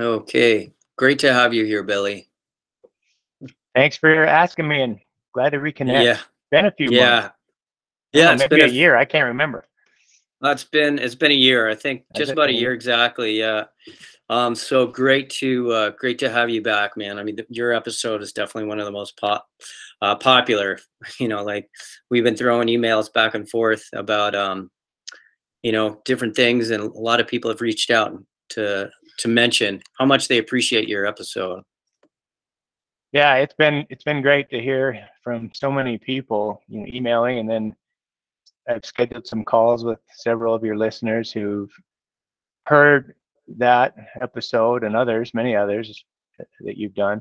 [0.00, 2.30] Okay, great to have you here, Billy.
[3.74, 4.98] Thanks for asking me, and
[5.34, 6.04] glad to reconnect.
[6.04, 6.18] Yeah,
[6.50, 7.34] been a few yeah, months.
[8.14, 8.32] yeah.
[8.32, 8.96] It's maybe been a a year.
[8.96, 9.68] I can't remember.
[10.40, 11.68] That's been it's been a year.
[11.68, 13.38] I think just about a year exactly.
[13.38, 13.64] Yeah.
[14.30, 14.54] Um.
[14.54, 17.18] So great to uh, great to have you back, man.
[17.18, 19.46] I mean, your episode is definitely one of the most pop
[20.00, 20.78] uh, popular.
[21.18, 21.68] You know, like
[22.10, 24.70] we've been throwing emails back and forth about um,
[25.62, 28.12] you know, different things, and a lot of people have reached out
[28.50, 31.62] to to mention how much they appreciate your episode.
[33.12, 37.38] Yeah, it's been it's been great to hear from so many people, you know, emailing,
[37.38, 37.74] and then
[38.68, 41.72] I've scheduled some calls with several of your listeners who've
[42.66, 43.14] heard
[43.58, 46.04] that episode and others, many others
[46.60, 47.20] that you've done.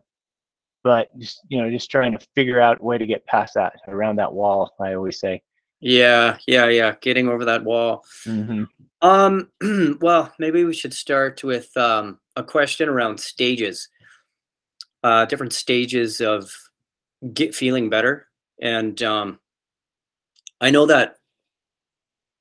[0.84, 3.74] But just you know, just trying to figure out a way to get past that,
[3.88, 4.72] around that wall.
[4.80, 5.42] I always say.
[5.80, 6.96] Yeah, yeah, yeah.
[7.02, 8.06] Getting over that wall.
[8.24, 8.64] hmm
[9.02, 9.50] Um,
[10.02, 13.88] well, maybe we should start with um, a question around stages,
[15.04, 16.52] uh, different stages of
[17.34, 18.28] get feeling better.
[18.62, 19.40] And um,
[20.60, 21.16] I know that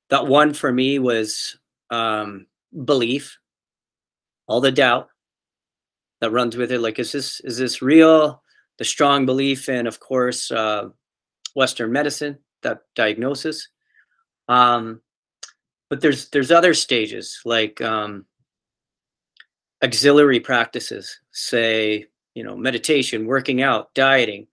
[0.09, 1.57] that one for me was
[1.91, 2.47] um,
[2.83, 3.37] belief,
[4.47, 5.07] all the doubt
[6.19, 6.79] that runs with it.
[6.79, 8.43] Like, is this is this real?
[8.77, 10.89] The strong belief in, of course, uh,
[11.53, 13.67] Western medicine, that diagnosis.
[14.47, 15.01] Um,
[15.89, 18.25] but there's there's other stages like um,
[19.83, 24.47] auxiliary practices say you know meditation working out dieting.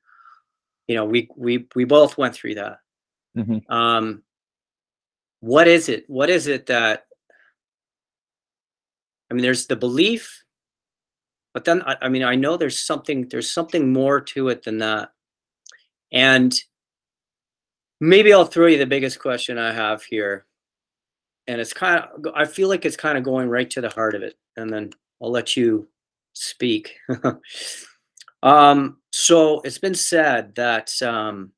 [0.88, 2.78] You know we we we both went through that.
[3.34, 4.22] Hmm um
[5.40, 7.06] what is it what is it that
[9.30, 10.42] i mean there's the belief
[11.52, 14.78] but then I, I mean i know there's something there's something more to it than
[14.78, 15.10] that.
[16.12, 16.54] And
[18.00, 20.46] maybe i'll throw you the biggest question i have here.
[21.48, 24.14] And it's kind of i feel like it's kind of going right to the heart
[24.14, 24.90] of it and then
[25.22, 25.88] i'll let you
[26.32, 26.96] speak.
[28.42, 31.52] Um so it's been said that um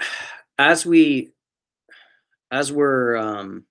[0.58, 1.30] as we
[2.50, 3.64] as we're um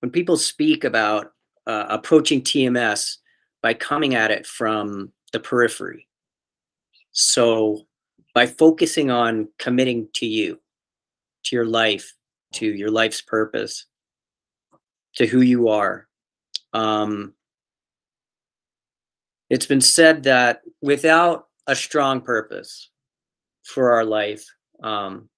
[0.00, 1.32] when people speak about
[1.66, 3.16] uh, approaching tms
[3.62, 6.06] by coming at it from the periphery
[7.12, 7.82] so
[8.34, 10.58] by focusing on committing to you
[11.44, 12.14] to your life
[12.52, 13.86] to your life's purpose
[15.14, 16.08] to who you are
[16.72, 17.32] um
[19.52, 22.88] it's been said that without a strong purpose
[23.64, 24.46] for our life
[24.82, 25.28] um,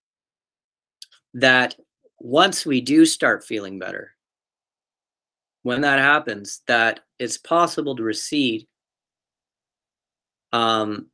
[1.34, 1.74] that
[2.20, 4.12] once we do start feeling better
[5.62, 8.66] when that happens that it's possible to recede
[10.52, 11.08] um,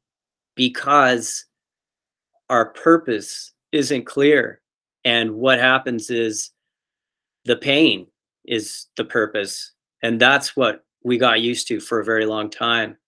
[0.60, 1.46] because
[2.50, 4.60] our purpose isn't clear.
[5.06, 6.50] And what happens is
[7.46, 8.08] the pain
[8.44, 9.72] is the purpose.
[10.02, 12.98] And that's what we got used to for a very long time.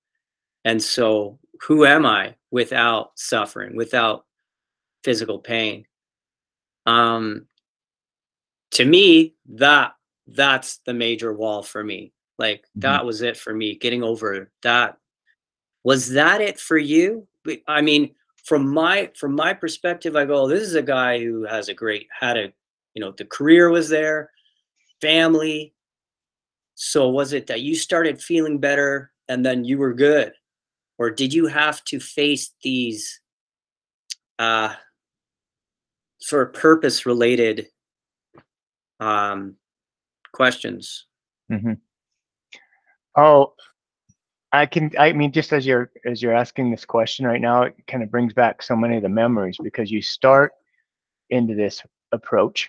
[0.64, 4.24] And so who am i without suffering without
[5.04, 5.84] physical pain?
[6.86, 7.48] Um
[8.70, 9.92] to me that
[10.26, 12.14] that's the major wall for me.
[12.38, 12.80] Like Mhm.
[12.80, 14.96] that was it for me getting over that.
[15.84, 17.28] Was that it for you
[17.68, 18.14] i mean
[18.44, 21.74] from my from my perspective i go oh, this is a guy who has a
[21.74, 22.52] great had a
[22.94, 24.30] you know the career was there
[25.02, 25.74] family.
[26.74, 30.32] So was it that you started feeling better and then you were good?
[30.96, 33.20] Or did you have to face these
[34.38, 34.74] uh
[36.20, 37.66] sort of purpose related
[39.00, 39.56] um
[40.32, 41.06] questions?
[41.50, 41.76] Mm -hmm.
[43.16, 43.54] Oh,
[44.52, 44.90] I can.
[44.98, 48.10] I mean, just as you're as you're asking this question right now, it kind of
[48.10, 50.52] brings back so many of the memories because you start
[51.30, 51.82] into this
[52.12, 52.68] approach,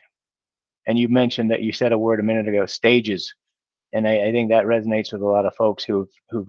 [0.87, 3.33] and you mentioned that you said a word a minute ago, stages,
[3.91, 6.47] and I, I think that resonates with a lot of folks who've who've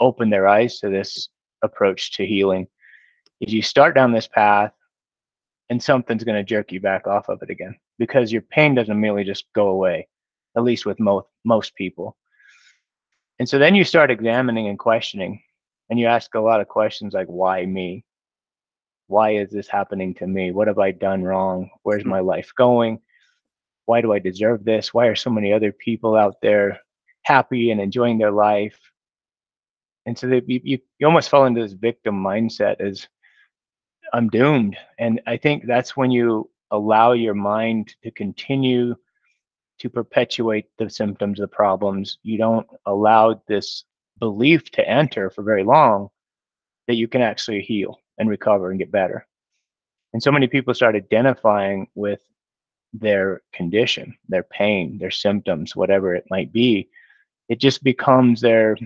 [0.00, 1.28] opened their eyes to this
[1.62, 2.66] approach to healing.
[3.40, 4.72] Is you start down this path,
[5.70, 9.00] and something's going to jerk you back off of it again because your pain doesn't
[9.00, 10.08] merely just go away,
[10.56, 12.16] at least with most most people.
[13.42, 15.42] And so then you start examining and questioning,
[15.90, 18.04] and you ask a lot of questions like, why me?
[19.08, 20.52] Why is this happening to me?
[20.52, 21.68] What have I done wrong?
[21.82, 22.10] Where's hmm.
[22.10, 23.00] my life going?
[23.86, 24.94] Why do I deserve this?
[24.94, 26.78] Why are so many other people out there
[27.24, 28.78] happy and enjoying their life?
[30.06, 33.08] And so that you, you, you almost fall into this victim mindset as
[34.12, 34.76] I'm doomed.
[35.00, 38.94] And I think that's when you allow your mind to continue
[39.82, 42.18] to perpetuate the symptoms, the problems.
[42.22, 43.84] You don't allow this
[44.20, 46.08] belief to enter for very long
[46.86, 49.26] that you can actually heal and recover and get better.
[50.12, 52.20] And so many people start identifying with
[52.92, 56.88] their condition, their pain, their symptoms, whatever it might be.
[57.48, 58.76] It just becomes their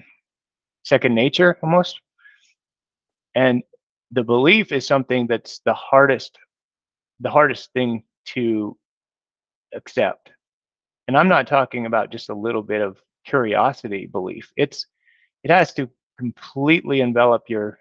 [0.83, 2.01] second nature almost.
[3.35, 3.63] And
[4.13, 6.39] the belief is something that's the hardest,
[7.21, 8.79] the hardest thing to
[9.75, 10.31] accept.
[11.09, 14.53] And I'm not talking about just a little bit of curiosity belief.
[14.57, 14.87] It's
[15.45, 15.89] it has to
[16.19, 17.79] completely envelop your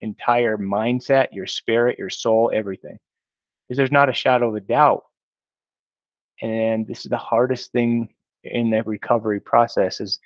[0.00, 2.98] entire mindset, your spirit, your soul, everything.
[3.68, 5.04] Because there's not a shadow of a doubt.
[6.40, 8.08] And this is the hardest thing
[8.44, 10.18] in the recovery process is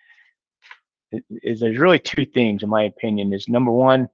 [1.31, 4.09] is there's really two things in my opinion is number one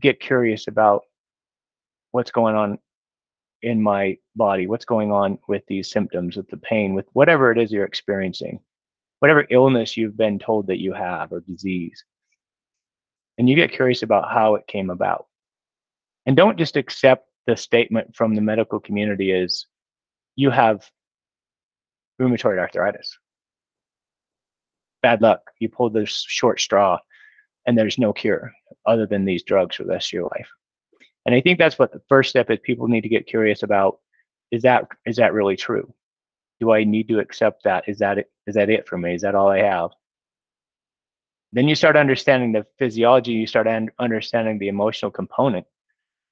[0.00, 1.02] get curious about
[2.10, 2.78] what's going on
[3.62, 7.58] in my body what's going on with these symptoms with the pain with whatever it
[7.58, 8.60] is you're experiencing
[9.18, 12.04] whatever illness you've been told that you have or disease
[13.36, 15.26] and you get curious about how it came about
[16.26, 19.66] and don't just accept the statement from the medical community is
[20.36, 20.88] you have
[22.20, 23.18] rheumatoid arthritis
[25.02, 25.40] bad luck.
[25.58, 26.98] You pulled the short straw
[27.66, 28.52] and there's no cure
[28.86, 30.48] other than these drugs for the rest of your life.
[31.28, 33.98] And I think that's what the first step is people need to get curious about
[34.50, 35.92] is that is that really true?
[36.58, 37.86] Do I need to accept that?
[37.86, 38.30] Is that it?
[38.46, 39.14] Is that it for me?
[39.14, 39.90] Is that all I have?
[41.52, 43.66] Then you start understanding the physiology, you start
[43.98, 45.66] understanding the emotional component,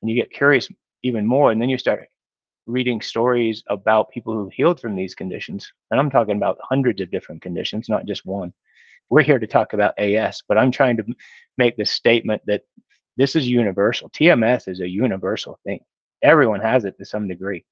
[0.00, 0.66] and you get curious
[1.02, 1.52] even more.
[1.52, 2.08] And then you start
[2.64, 5.70] reading stories about people who healed from these conditions.
[5.90, 8.54] And I'm talking about hundreds of different conditions, not just one.
[9.10, 11.04] We're here to talk about AS, but I'm trying to
[11.58, 12.62] make the statement that
[13.16, 14.10] this is universal.
[14.10, 15.80] TMS is a universal thing.
[16.22, 17.64] Everyone has it to some degree.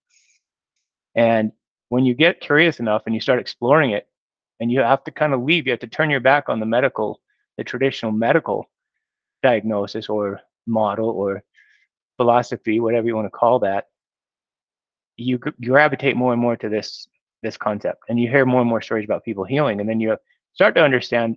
[1.15, 1.53] And
[1.89, 4.09] when you get curious enough and you start exploring it,
[4.61, 6.67] and you have to kind of leave, you have to turn your back on the
[6.67, 7.21] medical,
[7.59, 8.71] the traditional medical
[9.43, 11.43] diagnosis or model or
[12.17, 13.89] philosophy, whatever you want to call that,
[15.17, 17.07] you gravitate more and more to this
[17.43, 20.17] this concept and you hear more and more stories about people healing and then you
[20.55, 21.37] start to understand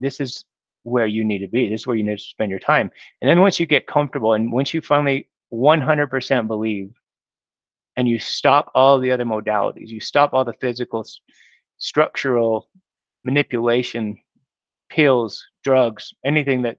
[0.00, 0.46] this is
[0.84, 2.90] where you need to be this is where you need to spend your time
[3.20, 6.90] and then once you get comfortable and once you finally 100% believe
[7.96, 11.06] and you stop all the other modalities you stop all the physical
[11.78, 12.68] structural
[13.24, 14.16] manipulation
[14.88, 16.78] pills drugs anything that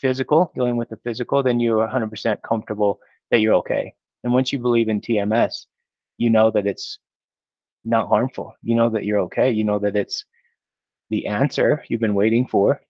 [0.00, 3.00] physical dealing with the physical then you're 100% comfortable
[3.30, 3.94] that you're okay
[4.24, 5.66] and once you believe in TMS,
[6.16, 6.98] you know that it's
[7.84, 8.54] not harmful.
[8.62, 9.50] You know that you're okay.
[9.50, 10.24] You know that it's
[11.10, 12.80] the answer you've been waiting for.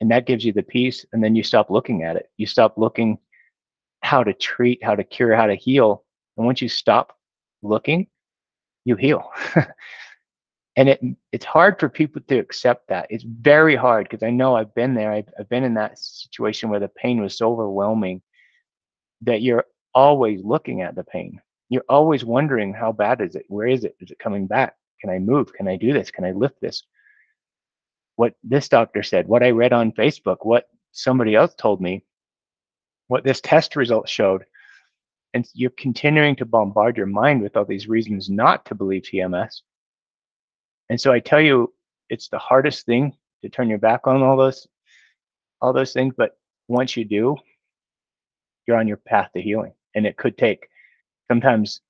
[0.00, 1.04] And that gives you the peace.
[1.12, 2.30] And then you stop looking at it.
[2.36, 3.18] You stop looking
[4.00, 6.04] how to treat, how to cure, how to heal.
[6.36, 7.16] And once you stop
[7.62, 8.06] looking,
[8.84, 9.30] you heal.
[10.76, 11.00] and it
[11.32, 13.06] it's hard for people to accept that.
[13.10, 15.12] It's very hard because I know I've been there.
[15.12, 18.22] I've, I've been in that situation where the pain was so overwhelming
[19.22, 19.64] that you're
[19.94, 21.40] always looking at the pain.
[21.68, 23.44] You're always wondering how bad is it?
[23.48, 23.96] Where is it?
[24.00, 24.74] Is it coming back?
[25.00, 25.52] Can I move?
[25.52, 26.10] Can I do this?
[26.10, 26.84] Can I lift this?
[28.18, 32.02] What this doctor said, what I read on Facebook, what somebody else told me,
[33.06, 34.44] what this test result showed.
[35.34, 39.60] And you're continuing to bombard your mind with all these reasons not to believe TMS.
[40.90, 41.72] And so I tell you,
[42.10, 44.66] it's the hardest thing to turn your back on all those
[45.60, 46.36] all those things, but
[46.66, 47.36] once you do,
[48.66, 50.66] you're on your path to healing and it could take
[51.30, 51.82] sometimes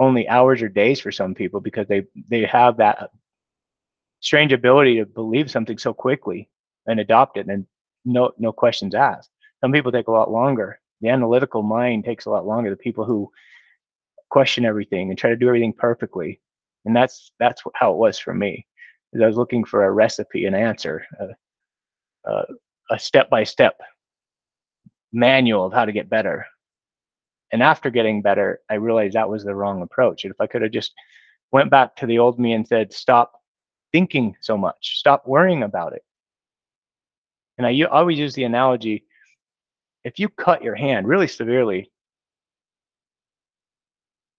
[0.00, 3.10] only hours or days for some people because they they have that
[4.24, 6.48] strange ability to believe something so quickly
[6.86, 7.66] and adopt it and
[8.04, 9.30] no no questions asked.
[9.60, 10.80] Some people take a lot longer.
[11.00, 12.70] The analytical mind takes a lot longer.
[12.70, 13.30] The people who
[14.30, 16.40] question everything and try to do everything perfectly.
[16.84, 18.66] And that's that's how it was for me.
[19.12, 22.44] Is i was looking for a recipe an answer a, a,
[22.90, 23.78] a step-by-step
[25.12, 26.46] manual of how to get better.
[27.52, 30.24] And after getting better, I realized that was the wrong approach.
[30.24, 30.92] And if I could have just
[31.52, 33.32] went back to the old me and said, stop
[33.94, 36.02] thinking so much, stop worrying about it.
[37.58, 39.04] And I always use the analogy
[40.02, 41.92] if you cut your hand really severely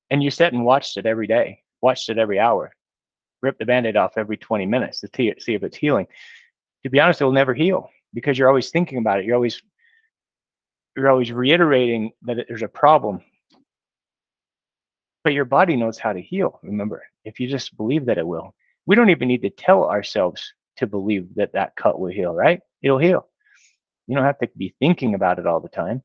[0.09, 2.73] and you sat and watched it every day, watched it every hour,
[3.41, 6.05] rip the band aid off every 20 minutes to see if it's healing,
[6.83, 9.25] to be honest, it will never heal because you're always thinking about it.
[9.25, 9.61] You're always
[10.97, 13.21] you're always reiterating that there's a problem.
[15.23, 18.53] But your body knows how to heal, remember, if you just believe that it will.
[18.85, 22.59] We don't even need to tell ourselves to believe that that cut will heal, right?
[22.81, 23.27] It'll heal.
[24.07, 26.03] You don't have to be thinking about it all the time.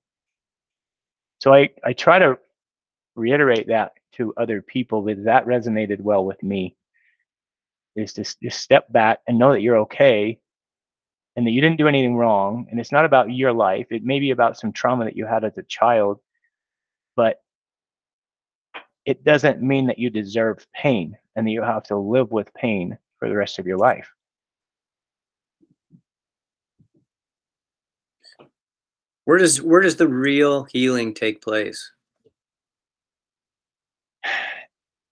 [1.39, 2.39] So I, I try to
[3.17, 6.77] reiterate that to other people because that resonated well with me
[7.97, 10.39] is to just step back and know that you're okay
[11.37, 14.21] and that you didn't do anything wrong and it's not about your life it may
[14.21, 16.19] be about some trauma that you had as a child
[17.17, 17.41] but
[19.11, 22.97] it doesn't mean that you deserve pain and that you have to live with pain
[23.19, 24.09] for the rest of your life.
[29.25, 31.91] Where does where does the real healing take place?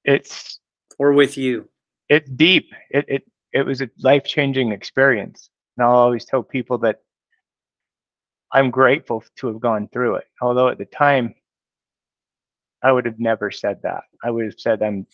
[0.05, 0.61] It's
[0.99, 1.69] or with you.
[2.09, 2.73] It's deep.
[2.91, 7.01] It it it was a life changing experience, and I'll always tell people that
[8.53, 10.25] I'm grateful to have gone through it.
[10.41, 11.35] Although at the time,
[12.83, 14.05] I would have never said that.
[14.23, 15.07] I would have said I'm,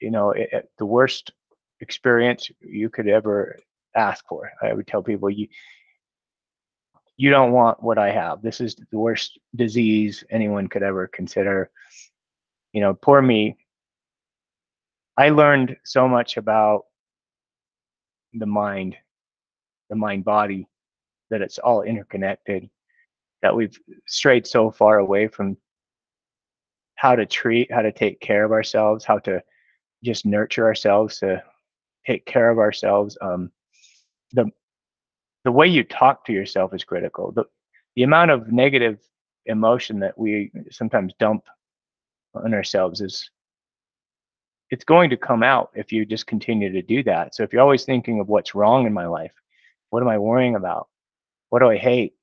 [0.00, 1.32] you know, it, it, the worst
[1.80, 3.58] experience you could ever
[3.94, 4.50] ask for.
[4.62, 5.48] I would tell people you
[7.18, 8.42] you don't want what I have.
[8.42, 11.70] This is the worst disease anyone could ever consider.
[12.72, 13.56] You know, poor me.
[15.16, 16.84] I learned so much about
[18.34, 18.96] the mind,
[19.88, 20.68] the mind body,
[21.30, 22.68] that it's all interconnected,
[23.40, 25.56] that we've strayed so far away from
[26.96, 29.42] how to treat, how to take care of ourselves, how to
[30.02, 31.42] just nurture ourselves, to
[32.06, 33.16] take care of ourselves.
[33.20, 33.50] Um,
[34.32, 34.50] the
[35.44, 37.30] the way you talk to yourself is critical.
[37.30, 37.44] The,
[37.94, 38.98] the amount of negative
[39.46, 41.44] emotion that we sometimes dump
[42.34, 43.30] on ourselves is
[44.70, 47.34] it's going to come out if you just continue to do that.
[47.34, 49.32] So if you're always thinking of what's wrong in my life,
[49.90, 50.88] what am I worrying about?
[51.50, 52.14] What do I hate?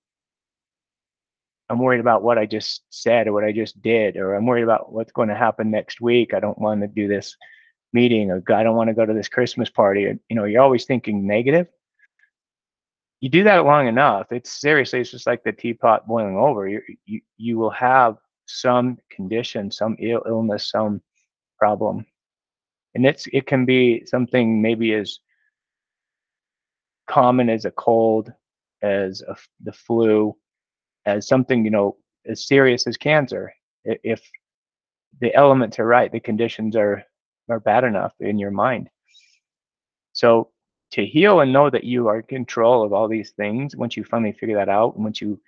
[1.69, 4.63] I'm worried about what I just said or what I just did, or I'm worried
[4.63, 6.33] about what's going to happen next week.
[6.33, 7.35] I don't want to do this
[7.93, 10.01] meeting, or I don't want to go to this Christmas party.
[10.01, 11.67] You know, you're always thinking negative
[13.23, 16.67] you do that long enough, it's seriously, it's just like the teapot boiling over.
[16.67, 18.17] You you you will have
[18.47, 21.01] some condition, some Ill, illness, some
[21.57, 22.05] problem,
[22.95, 25.19] and it's it can be something maybe as
[27.07, 28.33] common as a cold,
[28.81, 30.35] as a, the flu,
[31.05, 33.53] as something you know as serious as cancer.
[33.85, 34.21] If
[35.19, 37.03] the elements are right, the conditions are
[37.49, 38.89] are bad enough in your mind.
[40.13, 40.51] So
[40.93, 44.03] to heal and know that you are in control of all these things once you
[44.03, 45.39] finally figure that out and once you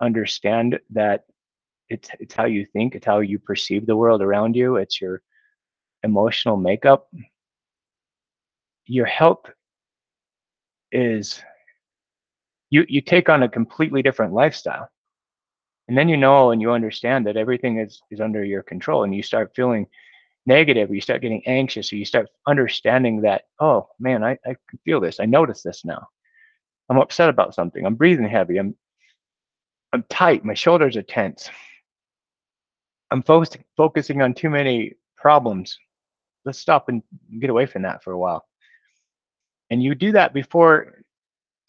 [0.00, 1.24] understand that
[1.88, 5.22] it's it's how you think it's how you perceive the world around you it's your
[6.04, 7.08] emotional makeup
[8.86, 9.44] your health
[10.92, 11.42] is
[12.70, 14.88] you you take on a completely different lifestyle.
[15.88, 19.14] And then you know and you understand that everything is is under your control and
[19.14, 19.86] you start feeling
[20.46, 24.56] negative or you start getting anxious or you start understanding that oh man I, I
[24.68, 25.20] can feel this.
[25.20, 26.08] I notice this now.
[26.88, 27.84] I'm upset about something.
[27.84, 28.58] I'm breathing heavy.
[28.58, 28.74] I'm
[29.92, 30.44] i'm tight.
[30.44, 31.50] My shoulders are tense.
[33.10, 33.44] I'm fo-
[33.76, 35.76] focusing on too many problems.
[36.44, 37.02] Let's stop and
[37.40, 38.46] get away from that for a while.
[39.70, 40.99] And you do that before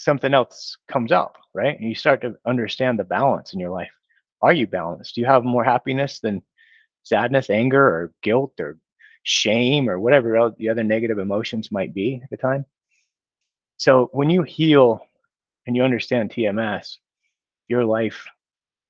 [0.04, 3.92] something else comes up right and you start to understand the balance in your life
[4.42, 6.42] are you balanced do you have more happiness than
[7.04, 8.78] sadness, anger, or guilt, or
[9.24, 12.66] shame, or whatever else the other negative emotions might be at the time.
[13.78, 15.02] So when you heal
[15.66, 16.98] and you understand TMS,
[17.68, 18.26] your life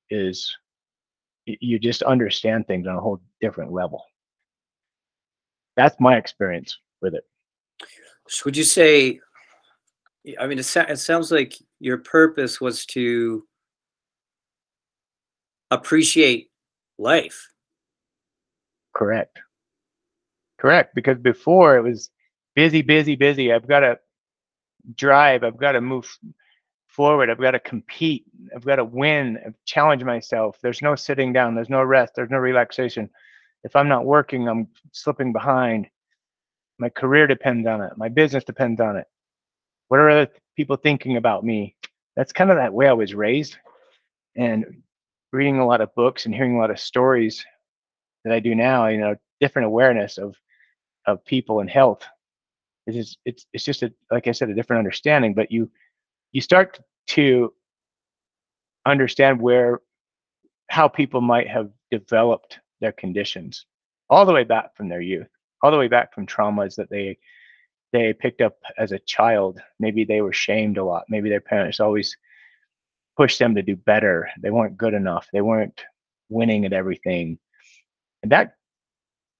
[0.09, 0.55] is
[1.45, 4.03] you just understand things on a whole different level.
[5.75, 7.23] That's my experience with it.
[8.27, 9.19] So would you say?
[10.39, 13.45] I mean, it, it sounds like your purpose was to
[15.71, 16.49] appreciate
[16.97, 17.51] life
[18.93, 19.39] Correct.
[20.57, 20.93] Correct.
[20.95, 22.09] Because before it was
[22.55, 23.51] busy, busy, busy.
[23.53, 23.99] I've got to
[24.95, 25.43] drive.
[25.43, 26.07] I've got to move
[26.87, 27.29] forward.
[27.29, 28.25] I've got to compete.
[28.55, 30.57] I've got to win, I've challenge myself.
[30.61, 31.55] There's no sitting down.
[31.55, 32.13] There's no rest.
[32.15, 33.09] There's no relaxation.
[33.63, 35.87] If I'm not working, I'm slipping behind.
[36.79, 37.93] My career depends on it.
[37.95, 39.05] My business depends on it.
[39.91, 41.75] What are other people thinking about me?
[42.15, 43.57] That's kind of that way I was raised.
[44.37, 44.83] And
[45.33, 47.45] reading a lot of books and hearing a lot of stories
[48.23, 50.33] that I do now, you know, different awareness of
[51.07, 52.05] of people and health.
[52.87, 55.33] It's just, it's it's just a like I said, a different understanding.
[55.33, 55.69] But you
[56.31, 57.53] you start to
[58.85, 59.81] understand where
[60.69, 63.65] how people might have developed their conditions
[64.09, 65.27] all the way back from their youth,
[65.61, 67.17] all the way back from traumas that they
[67.91, 69.59] they picked up as a child.
[69.79, 71.05] Maybe they were shamed a lot.
[71.09, 72.15] Maybe their parents always
[73.17, 74.29] pushed them to do better.
[74.39, 75.27] They weren't good enough.
[75.33, 75.83] They weren't
[76.29, 77.37] winning at everything.
[78.23, 78.55] And that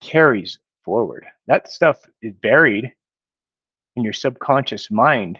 [0.01, 1.25] carries forward.
[1.48, 2.91] That stuff is buried
[3.96, 5.39] in your subconscious mind.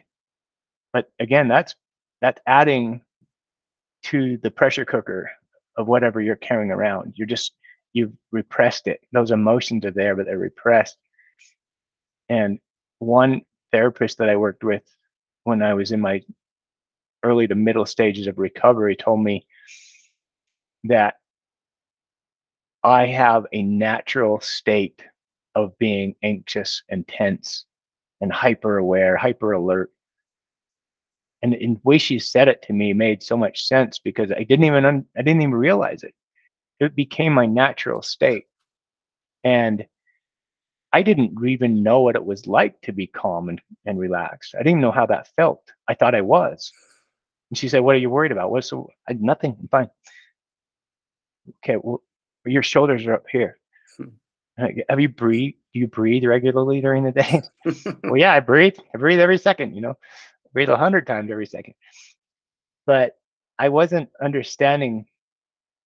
[0.94, 1.75] But again, that's
[2.22, 3.01] that's adding
[4.03, 5.32] to the pressure cooker
[5.77, 7.13] of whatever you're carrying around.
[7.15, 7.53] You're just
[7.94, 9.01] you've repressed it.
[9.12, 10.98] Those emotions are there, but they're repressed.
[12.30, 12.60] And
[13.01, 13.41] one
[13.72, 14.84] therapist that I worked with
[15.43, 16.22] when I was in my
[17.24, 19.46] early to middle stages of recovery told me
[20.84, 21.15] that
[22.84, 25.03] I have a natural state
[25.55, 27.65] of being anxious and tense
[28.22, 29.91] and hyper aware, hyper alert.
[31.43, 34.65] And the way she said it to me made so much sense because I didn't
[34.65, 36.13] even I didn't even realize it.
[36.79, 38.46] It became my natural state.
[39.43, 39.86] And
[40.93, 44.55] I didn't even know what it was like to be calm and, and relaxed.
[44.55, 45.63] I didn't even know how that felt.
[45.88, 46.71] I thought I was.
[47.50, 48.51] And she said, What are you worried about?
[48.51, 49.89] What's so I, nothing, I'm fine.
[51.63, 52.01] Okay, well,
[52.45, 53.57] your shoulders are up here.
[53.98, 54.74] Hmm.
[54.89, 55.53] Have you breathe?
[55.74, 57.41] Do you breathe regularly during the day?
[58.03, 58.75] well, yeah, I breathe.
[58.93, 61.75] I breathe every second, you know, I breathe a hundred times every second.
[62.86, 63.17] But
[63.57, 65.05] I wasn't understanding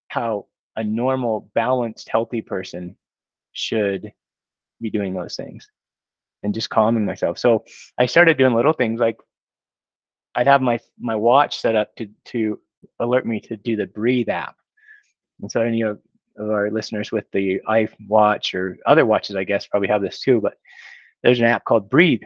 [0.08, 0.46] how
[0.76, 2.96] a normal, balanced, healthy person
[3.52, 4.12] should
[4.80, 5.68] be doing those things
[6.42, 7.38] and just calming myself.
[7.38, 7.64] So
[7.98, 9.16] I started doing little things like
[10.34, 12.60] I'd have my my watch set up to to
[13.00, 14.56] alert me to do the breathe app.
[15.40, 15.98] And so any of,
[16.38, 20.40] of our listeners with the iWatch or other watches, I guess, probably have this too.
[20.40, 20.54] But
[21.22, 22.22] there's an app called Breathe,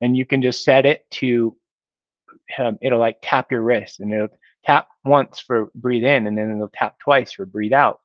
[0.00, 1.56] and you can just set it to
[2.58, 4.28] um, it'll like tap your wrist and it'll
[4.64, 8.00] tap once for breathe in and then it'll tap twice for breathe out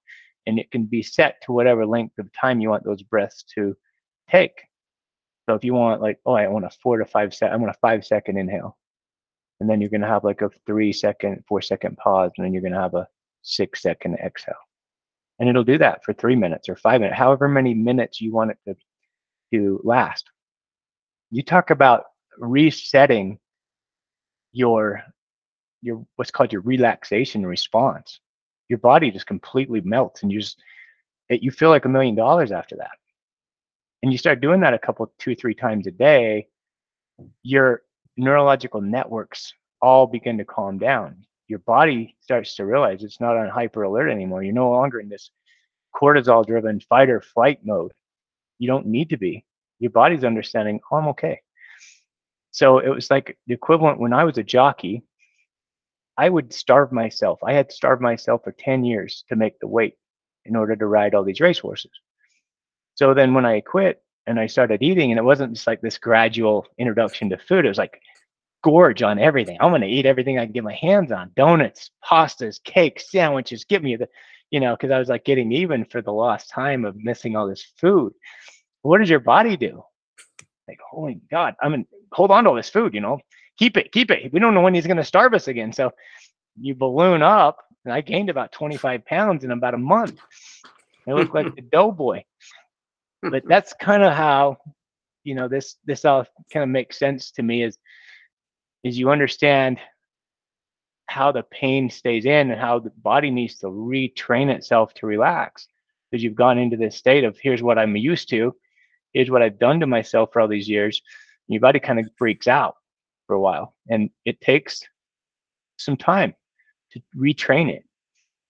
[0.46, 3.76] and it can be set to whatever length of time you want those breaths to
[4.30, 4.62] take.
[5.48, 7.72] So if you want like, oh, I want a four to five second, I want
[7.76, 8.78] a five second inhale.
[9.60, 12.64] And then you're to have like a three second, four second pause, and then you're
[12.64, 13.08] to have a
[13.44, 14.56] six second exhale.
[15.40, 18.52] And it'll do that for three minutes or five minutes, however many minutes you want
[18.52, 18.76] it to,
[19.54, 20.30] to last.
[21.30, 22.06] You talk about
[22.38, 23.40] resetting
[24.52, 25.04] your
[25.82, 28.20] your what's called your relaxation response
[28.72, 30.60] your body just completely melts and you just
[31.30, 32.92] it, you feel like a million dollars after that.
[34.02, 36.48] And you start doing that a couple two three times a day
[37.44, 37.84] your
[38.18, 41.26] neurological networks all begin to calm down.
[41.48, 44.42] Your body starts to realize it's not on hyper alert anymore.
[44.42, 45.30] You're no longer in this
[45.94, 47.92] cortisol driven fight or flight mode.
[48.58, 49.44] You don't need to be.
[49.80, 51.42] Your body's understanding oh, i'm okay.
[52.52, 55.04] So it was like the equivalent when i was a jockey
[56.22, 57.40] I would starve myself.
[57.44, 59.96] I had starved myself for 10 years to make the weight
[60.46, 61.90] in order to ride all these racehorses.
[62.94, 65.98] So then when I quit and I started eating, and it wasn't just like this
[65.98, 68.00] gradual introduction to food, it was like
[68.64, 69.58] gorge on everything.
[69.60, 73.64] I'm going to eat everything I can get my hands on donuts, pastas, cakes, sandwiches.
[73.64, 74.08] Give me the,
[74.52, 77.48] you know, because I was like getting even for the lost time of missing all
[77.48, 78.14] this food.
[78.84, 79.82] What does your body do?
[80.68, 83.22] Like, holy God, I'm in, hold on to all this food, you know,
[83.58, 84.32] keep it, keep it.
[84.34, 85.74] We don't know when he's going to starve us again.
[85.74, 85.92] So
[86.60, 87.66] you balloon up.
[87.84, 90.20] And I gained about 25 pounds in about a month.
[91.08, 92.24] I look like the doughboy.
[93.24, 94.58] But that's kind of how,
[95.24, 97.78] you know, this this all kind of makes sense to me is
[98.84, 99.80] is you understand
[101.08, 105.68] how the pain stays in and how the body needs to retrain itself to relax
[106.10, 108.56] because you've gone into this state of here's what I'm used to,
[109.14, 111.02] here's what I've done to myself for all these years.
[111.48, 112.76] Your body kind of freaks out
[113.32, 113.74] for a while.
[113.88, 114.84] And it takes
[115.78, 116.36] some time
[116.92, 117.86] to retrain it.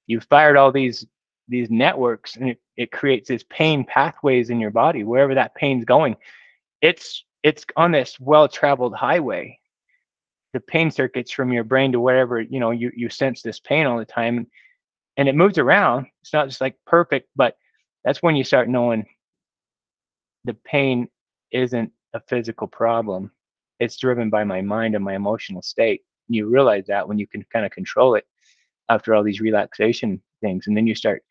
[0.07, 1.05] You've fired all these
[1.47, 5.85] these networks and it, it creates these pain pathways in your body, wherever that pain's
[5.85, 6.15] going.
[6.81, 9.59] It's it's on this well-traveled highway.
[10.53, 13.85] The pain circuits from your brain to wherever, you know, you, you sense this pain
[13.85, 14.47] all the time.
[15.15, 16.07] And it moves around.
[16.23, 17.55] It's not just like perfect, but
[18.03, 19.05] that's when you start knowing
[20.45, 21.07] the pain
[21.51, 23.31] isn't a physical problem
[23.81, 26.03] it's driven by my mind and my emotional state.
[26.27, 28.25] You realize that when you can kind of control it
[28.89, 31.23] after all these relaxation things, and then you start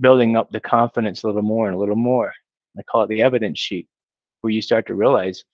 [0.00, 2.32] building up the confidence a little more and a little more.
[2.78, 3.88] I call it the evidence sheet,
[4.40, 5.44] where you start to realize,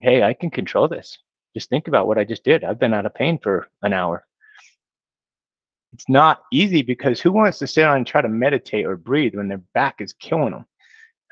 [0.00, 1.16] hey, I can control this.
[1.54, 2.64] Just think about what I just did.
[2.64, 4.26] I've been out of pain for an hour.
[5.92, 9.36] It's not easy because who wants to sit on and try to meditate or breathe
[9.36, 10.66] when their back is killing them?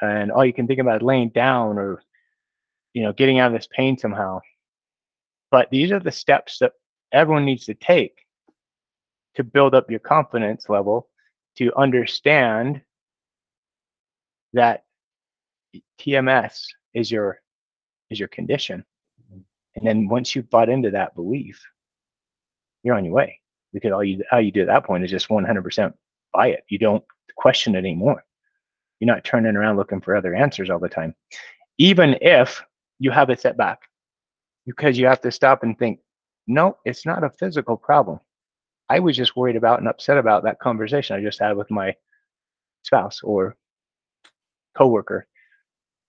[0.01, 2.03] And all you can think about is laying down or
[2.95, 4.41] you know, getting out of this pain somehow.
[5.51, 6.73] But these are the steps that
[7.13, 8.25] everyone needs to take
[9.35, 11.09] to build up your confidence level
[11.57, 12.81] to understand
[14.53, 14.85] that
[16.01, 17.41] TMS is your
[18.11, 18.85] is your condition.
[19.23, 19.41] Mm-hmm.
[19.77, 21.61] And then once you've bought into that belief,
[22.83, 23.41] you're on your way.
[23.73, 25.93] Because all you all you do at that point is just 100%
[26.33, 26.65] buy it.
[26.69, 27.05] You don't
[27.37, 28.25] question it anymore.
[29.01, 31.15] You're not turning around looking for other answers all the time.
[31.79, 32.63] Even if
[33.05, 33.81] you have a setback
[34.65, 36.01] because you have to stop and think,
[36.47, 38.19] no, it's not a physical problem.
[38.89, 41.95] I was just worried about and upset about that conversation I just had with my
[42.83, 43.57] spouse or
[44.75, 45.27] coworker.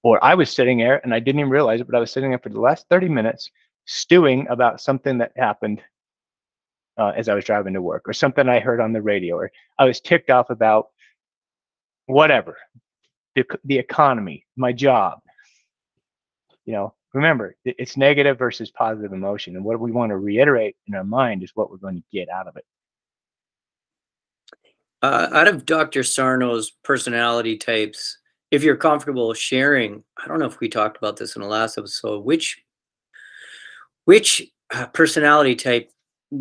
[0.04, 2.30] Or I was sitting there and I didn't even realize it, but I was sitting
[2.30, 3.52] there for the last 30 minutes
[3.84, 5.82] stewing about something that happened
[6.98, 9.52] uh, as I was driving to work or something I heard on the radio or
[9.78, 10.88] I was ticked off about
[12.06, 12.56] whatever,
[13.36, 15.20] the, the economy, my job.
[16.66, 19.56] You know, remember, it's negative versus positive emotion.
[19.56, 22.30] And what we want to reiterate in our mind is what we're going to get
[22.30, 22.66] out of it.
[25.02, 26.02] Uh, out of Dr.
[26.02, 28.18] Sarno's personality types,
[28.52, 31.78] if you're comfortable sharing, I don't know if we talked about this in the last
[31.78, 32.62] episode, which
[34.06, 34.42] which
[34.74, 35.92] uh, personality type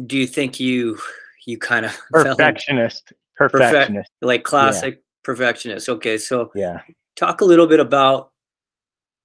[0.06, 0.98] do you think you
[1.46, 5.00] you kind of perfectionist perfectionist perfect, like classic yeah.
[5.24, 6.80] perfectionist okay so yeah
[7.16, 8.30] talk a little bit about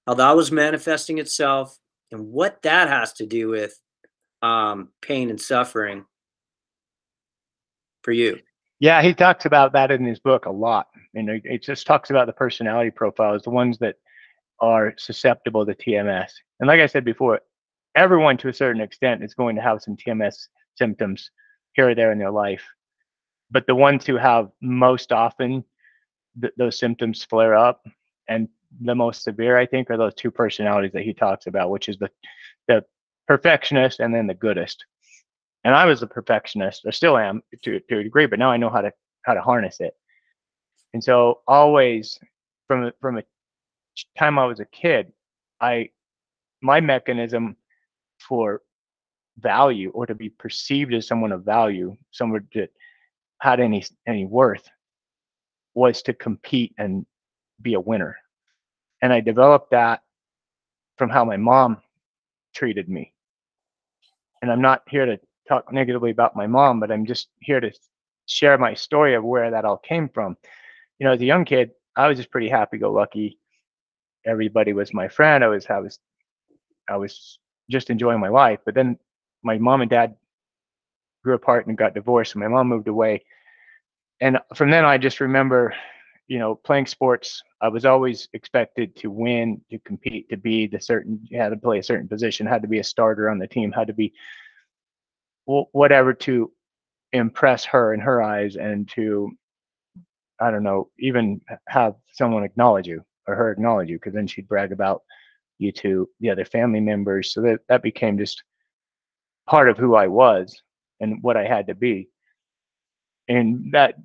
[0.06, 1.78] how that was manifesting itself
[2.12, 3.78] and what that has to do with
[4.42, 6.04] um, pain and suffering
[8.02, 8.38] for you
[8.78, 12.26] yeah he talks about that in his book a lot and it just talks about
[12.26, 13.96] the personality profiles the ones that
[14.60, 17.40] are susceptible to tms and like i said before
[17.94, 20.46] everyone to a certain extent is going to have some tms
[20.78, 21.30] symptoms
[21.74, 22.64] here or there in their life.
[23.50, 25.64] But the ones who have most often
[26.40, 27.84] th- those symptoms flare up
[28.28, 28.48] and
[28.80, 31.98] the most severe, I think, are those two personalities that he talks about, which is
[31.98, 32.10] the
[32.68, 32.84] the
[33.26, 34.84] perfectionist and then the goodist.
[35.64, 38.56] And I was a perfectionist, I still am to, to a degree, but now I
[38.56, 39.94] know how to how to harness it.
[40.94, 42.18] And so always
[42.66, 43.22] from from a
[44.18, 45.12] time I was a kid,
[45.60, 45.90] I
[46.62, 47.56] my mechanism
[48.18, 48.62] for
[49.38, 52.70] value or to be perceived as someone of value, someone that
[53.40, 54.68] had any any worth,
[55.74, 57.06] was to compete and
[57.60, 58.16] be a winner.
[59.02, 60.02] And I developed that
[60.98, 61.78] from how my mom
[62.54, 63.12] treated me.
[64.42, 67.72] And I'm not here to talk negatively about my mom, but I'm just here to
[68.26, 70.36] share my story of where that all came from.
[70.98, 73.38] You know, as a young kid, I was just pretty happy-go-lucky.
[74.26, 75.42] Everybody was my friend.
[75.42, 75.98] I was I was
[76.88, 77.38] I was
[77.70, 78.60] just enjoying my life.
[78.64, 78.98] But then
[79.42, 80.14] my mom and dad
[81.24, 82.34] grew apart and got divorced.
[82.34, 83.24] And my mom moved away.
[84.20, 85.74] And from then, I just remember,
[86.30, 87.42] you know, playing sports.
[87.60, 91.56] I was always expected to win, to compete, to be the certain, you had to
[91.56, 94.12] play a certain position, had to be a starter on the team, had to be
[95.44, 96.52] whatever to
[97.12, 99.28] impress her in her eyes and to,
[100.40, 104.46] I don't know, even have someone acknowledge you or her acknowledge you, because then she'd
[104.46, 105.02] brag about
[105.58, 107.32] you to the other family members.
[107.32, 108.40] So that, that became just
[109.48, 110.62] part of who I was
[111.00, 112.08] and what I had to be.
[113.26, 113.96] And that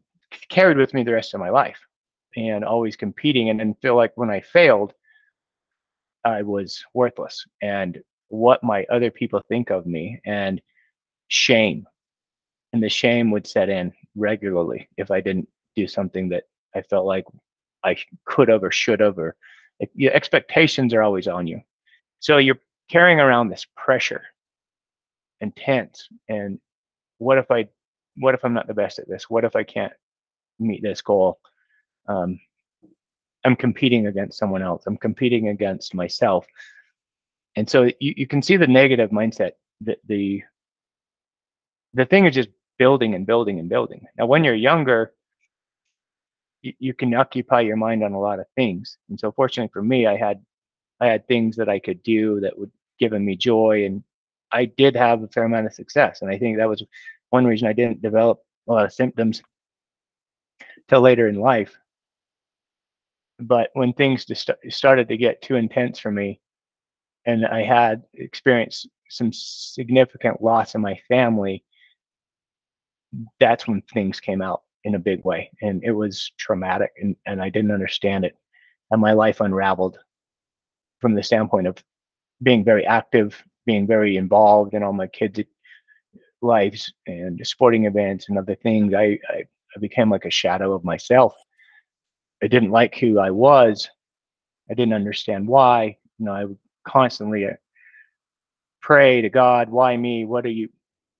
[0.49, 1.79] carried with me the rest of my life
[2.35, 4.93] and always competing and, and feel like when I failed,
[6.23, 10.61] I was worthless and what might other people think of me and
[11.27, 11.85] shame.
[12.73, 16.43] And the shame would set in regularly if I didn't do something that
[16.75, 17.25] I felt like
[17.83, 19.35] I could have or should have, or
[19.93, 21.61] your expectations are always on you.
[22.19, 24.23] So you're carrying around this pressure
[25.41, 26.59] intense and
[27.17, 27.67] what if i
[28.17, 29.93] what if i'm not the best at this what if i can't
[30.59, 31.39] meet this goal
[32.07, 32.39] um,
[33.43, 34.83] i'm competing against someone else.
[34.87, 36.45] I'm competing against myself.
[37.55, 40.43] And so you, you can see the negative mindset that the
[41.93, 44.05] the thing is just building and building and building.
[44.17, 45.13] Now when you're younger
[46.61, 48.97] you, you can occupy your mind on a lot of things.
[49.09, 50.43] And so fortunately for me i had
[50.99, 54.03] i had things that i could do that would given me joy and
[54.51, 56.83] I did have a fair amount of success, and I think that was
[57.29, 59.43] one reason I didn't develop a lot of symptoms
[60.87, 61.77] till later in life.
[63.39, 66.39] But when things just started to get too intense for me,
[67.25, 71.63] and I had experienced some significant loss in my family,
[73.39, 77.41] that's when things came out in a big way, and it was traumatic, and, and
[77.41, 78.37] I didn't understand it,
[78.91, 79.97] and my life unraveled
[81.01, 81.83] from the standpoint of
[82.41, 85.41] being very active being very involved in all my kids'
[86.41, 89.43] lives and sporting events and other things, I, I,
[89.75, 91.33] I became like a shadow of myself.
[92.43, 93.89] I didn't like who I was.
[94.69, 95.97] I didn't understand why.
[96.17, 97.53] You know, I would constantly uh,
[98.81, 100.25] pray to God, why me?
[100.25, 100.69] What are you?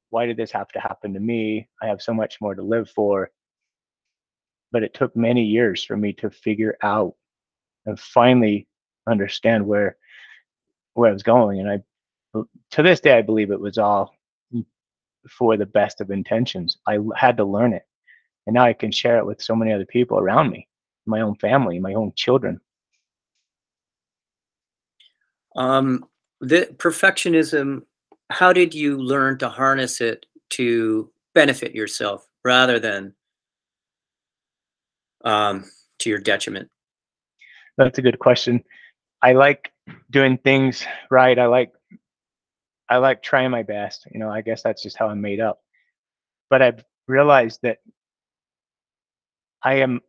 [0.10, 1.68] Why did this have to happen to me?
[1.82, 3.32] I have so much more to live for.
[4.72, 7.16] But it took many years for me to figure out
[7.86, 8.68] and finally
[9.08, 9.98] understand where
[10.94, 11.60] where I was going.
[11.60, 11.80] And I
[12.72, 14.14] to this day, I believe it was all
[15.30, 16.78] for the best of intentions.
[16.88, 17.84] I had to learn it.
[18.48, 20.68] And now I can share it with so many other people around me,
[21.06, 22.60] my own family, my own children.
[25.56, 26.06] Um,
[26.42, 27.84] the perfectionism,
[28.30, 33.14] how did you learn to harness it to benefit yourself rather than
[35.24, 35.66] um,
[36.00, 36.70] to your detriment?
[37.78, 38.64] That's a good question.
[39.22, 39.72] I like
[40.12, 41.38] doing things right.
[41.38, 41.72] I like
[42.88, 44.08] I like trying my best.
[44.12, 45.62] You know, I guess that's just how I'm made up.
[46.50, 47.80] But I've realized that
[49.64, 50.02] I am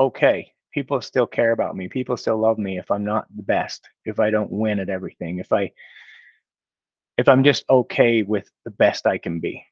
[0.00, 0.52] okay.
[0.72, 1.88] People still care about me.
[1.88, 5.38] People still love me if I'm not the best, if I don't win at everything,
[5.38, 5.72] if I
[7.18, 9.64] if I'm just okay with the best I can be.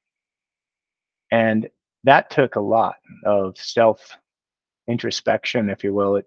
[1.31, 1.69] And
[2.05, 4.19] that took a lot of self
[4.87, 6.27] introspection, if you will, it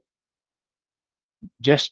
[1.62, 1.92] just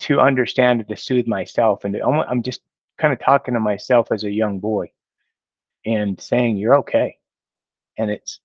[0.00, 1.84] to understand and to soothe myself.
[1.84, 2.62] And to, I'm just
[2.98, 4.90] kind of talking to myself as a young boy
[5.86, 7.18] and saying, You're okay.
[7.98, 8.40] And it's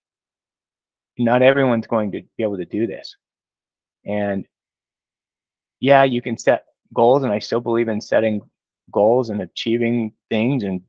[1.19, 3.15] not everyone's going to be able to do this.
[4.05, 4.45] And
[5.79, 8.41] yeah, you can set goals, and I still believe in setting
[8.91, 10.81] goals and achieving things and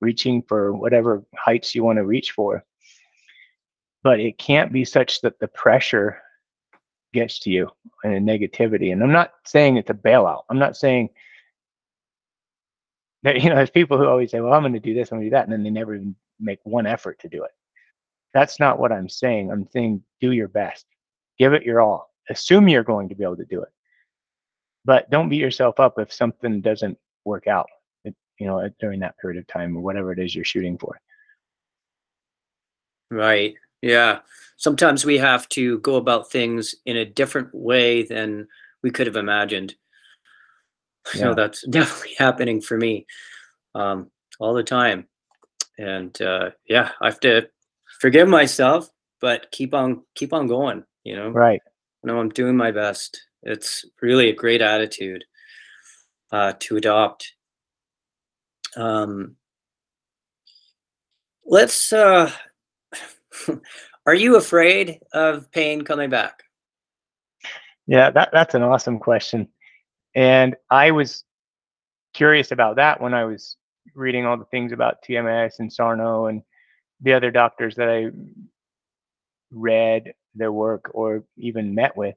[0.00, 2.64] reaching for whatever heights you want to reach for.
[4.02, 6.20] But it can't be such that the pressure
[7.12, 7.70] gets to you
[8.04, 8.92] and a negativity.
[8.92, 10.42] And I'm not saying it's a bailout.
[10.48, 11.10] I'm not saying
[13.22, 15.18] that, you know, there's people who always say, well, I'm going to do this, I'm
[15.18, 15.44] going to do that.
[15.44, 17.50] And then they never even make one effort to do it.
[18.36, 19.50] That's not what I'm saying.
[19.50, 20.84] I'm saying do your best,
[21.38, 23.70] give it your all, assume you're going to be able to do it.
[24.84, 27.66] But don't beat yourself up if something doesn't work out,
[28.04, 28.12] you
[28.46, 31.00] know, during that period of time or whatever it is you're shooting for.
[33.10, 33.54] Right.
[33.80, 34.18] Yeah.
[34.58, 38.48] Sometimes we have to go about things in a different way than
[38.82, 39.74] we could have imagined.
[41.14, 41.20] Yeah.
[41.20, 43.06] So that's definitely happening for me
[43.74, 45.06] um, all the time.
[45.78, 47.48] And uh, yeah, I have to
[48.00, 48.88] forgive myself,
[49.20, 50.84] but keep on keep on going.
[51.04, 51.60] You know, right?
[52.02, 53.20] No, I'm doing my best.
[53.42, 55.24] It's really a great attitude
[56.32, 57.32] uh, to adopt.
[58.76, 59.36] Um,
[61.44, 62.30] let's uh,
[64.06, 66.42] Are you afraid of pain coming back?
[67.86, 69.48] Yeah, that, that's an awesome question.
[70.14, 71.24] And I was
[72.14, 73.56] curious about that when I was
[73.94, 76.42] reading all the things about TMS and Sarno and
[77.00, 78.10] the other doctors that I
[79.50, 82.16] read their work or even met with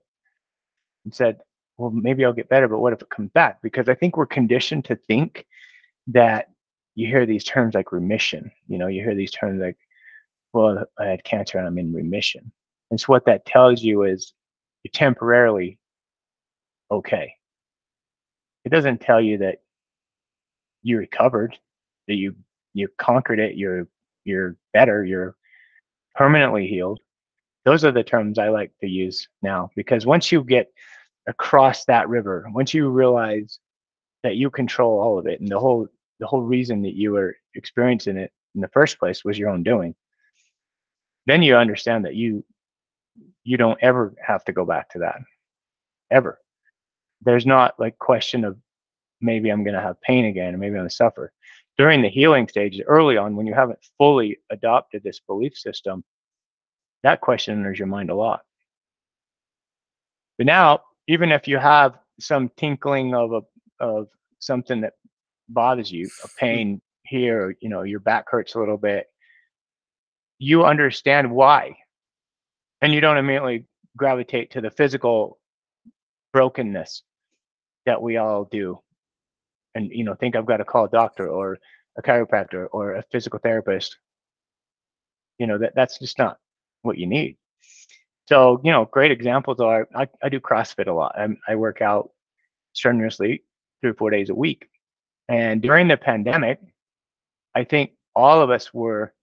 [1.06, 1.40] and said,
[1.78, 3.62] well, maybe I'll get better, but what if it comes back?
[3.62, 5.46] Because I think we're conditioned to think
[6.08, 6.50] that
[6.96, 9.78] you hear these terms like remission, you know, you hear these terms like
[10.54, 12.52] well, I had cancer and I'm in remission.
[12.92, 14.34] And so what that tells you is
[14.84, 15.78] you're temporarily
[16.90, 17.34] okay.
[18.66, 19.60] It doesn't tell you that
[20.82, 21.58] you recovered,
[22.08, 22.36] that you
[22.74, 23.88] you conquered it, you're
[24.30, 25.36] you're better, you're
[26.16, 27.00] permanently healed.
[27.66, 30.72] Those are the terms I like to use now because once you get
[31.28, 33.60] across that river, once you realize
[34.24, 35.88] that you control all of it and the whole
[36.20, 39.64] the whole reason that you were experiencing it in the first place was your own
[39.64, 39.96] doing
[41.26, 42.44] then you understand that you
[43.44, 45.20] you don't ever have to go back to that
[46.12, 46.40] ever
[47.22, 48.58] there's not like question of
[49.22, 51.32] maybe i'm going to have pain again or maybe i'm going to suffer
[51.80, 56.04] during the healing stage early on when you haven't fully adopted this belief system
[57.04, 58.42] that question enters your mind a lot.
[60.38, 63.42] But now even if you have some tinkling of a
[63.84, 64.94] of something that
[65.48, 66.34] bothers you a hmm.
[66.38, 69.08] pain here you know your back hurts a little bit
[70.40, 71.76] you understand why.
[72.82, 73.66] And you don't immediately
[73.98, 75.38] gravitate to the physical
[76.32, 77.04] brokenness
[77.86, 78.80] that we all do
[79.76, 81.58] and you know think i've got to call a doctor or
[82.00, 83.98] a chiropractor or a physical therapist.
[85.38, 86.38] You know that that's just not
[86.82, 87.38] what you need.
[88.28, 91.18] So you know great examples are i, I do crossfit a lot.
[91.18, 92.12] I, I work out
[92.74, 93.44] strenuously
[93.82, 94.68] three or four days a week.
[95.28, 96.60] And during the pandemic
[97.56, 99.14] i think all of us were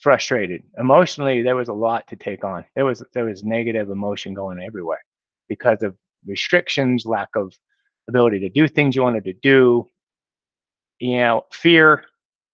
[0.00, 0.62] frustrated.
[0.78, 2.64] Emotionally there was a lot to take on.
[2.74, 5.04] There was there was negative emotion going everywhere
[5.48, 7.52] because of restrictions lack of
[8.08, 9.88] ability to do things you wanted to do.
[10.98, 12.04] You know fear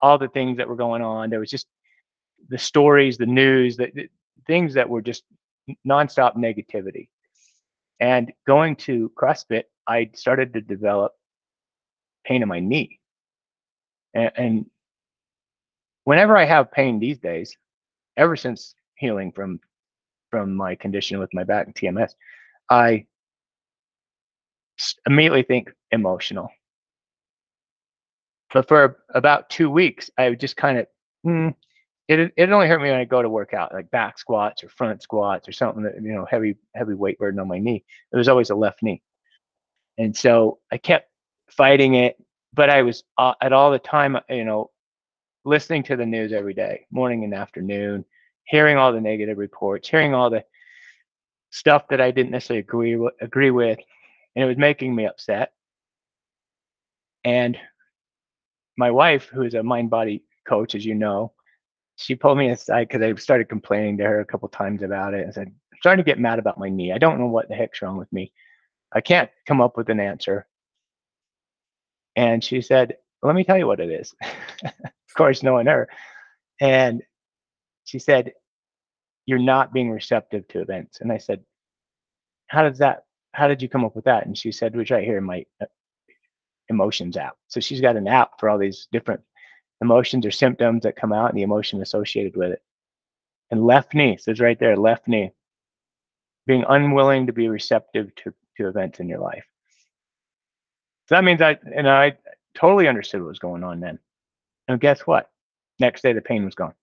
[0.03, 1.31] all the things that were going on.
[1.31, 1.67] There was just
[2.49, 4.09] the stories the news the, the
[4.47, 5.25] things that were just
[5.87, 7.09] nonstop negativity.
[8.01, 11.13] And going to crossfit i started to develop
[12.25, 13.01] pain in my knee.
[14.15, 14.67] And, and
[16.05, 17.57] whenever I have pain these days,
[18.17, 19.61] ever since healing from
[20.31, 22.13] from my condition with my back and TMS,
[22.69, 23.07] I
[25.07, 26.51] immediately think emotional.
[28.53, 30.87] But for about two weeks, I would just kind of,
[31.27, 31.55] mm,
[32.07, 34.69] it it only hurt me when I go to work out, like back squats or
[34.69, 37.85] front squats or something that you know heavy heavy weight burden on my knee.
[38.13, 39.03] It was always a left knee,
[39.99, 41.11] and so I kept
[41.49, 42.17] fighting it.
[42.53, 44.71] But I was uh, at all the time, you know,
[45.45, 48.05] listening to the news every day, morning and afternoon,
[48.45, 50.45] hearing all the negative reports, hearing all the
[51.51, 53.79] stuff that I didn't necessarily agree agree with,
[54.35, 55.53] and it was making me upset.
[57.25, 57.57] And
[58.77, 61.33] my wife, who is a mind body coach, as you know,
[61.97, 65.27] she pulled me aside because I started complaining to her a couple times about it.
[65.29, 66.93] I said, I'm starting to get mad about my knee.
[66.93, 68.33] I don't know what the heck's wrong with me.
[68.93, 70.47] I can't come up with an answer.
[72.17, 74.15] And she said, Let me tell you what it is.
[74.65, 75.89] of course, knowing her.
[76.61, 77.03] And
[77.85, 78.33] she said,
[79.27, 81.01] You're not being receptive to events.
[81.01, 81.45] And I said,
[82.49, 84.27] How does that, how did you come up with that?
[84.27, 85.67] And she said, "Was right here in my uh,
[86.69, 87.37] emotions app.
[87.49, 89.21] So she's got an app for all these different
[89.81, 92.63] emotions or symptoms that come out and the emotion associated with it.
[93.51, 95.33] And left knee says right there, left knee,
[96.47, 99.45] being unwilling to be receptive to, to events in your life.
[101.09, 102.17] So that means I, and I
[102.55, 103.99] totally understood what was going on then.
[104.69, 105.31] And guess what?
[105.79, 106.75] Next day, the pain was gone.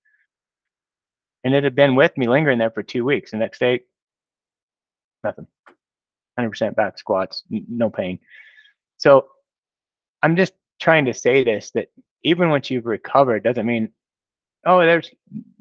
[1.44, 3.32] And it had been with me lingering there for two weeks.
[3.32, 3.82] The next day,
[5.24, 5.48] nothing.
[6.39, 8.20] 100% back squats, no pain.
[8.98, 9.28] So
[10.22, 11.89] I'm just trying to say this that
[12.24, 13.89] even once you've recovered doesn't mean
[14.65, 15.10] oh there's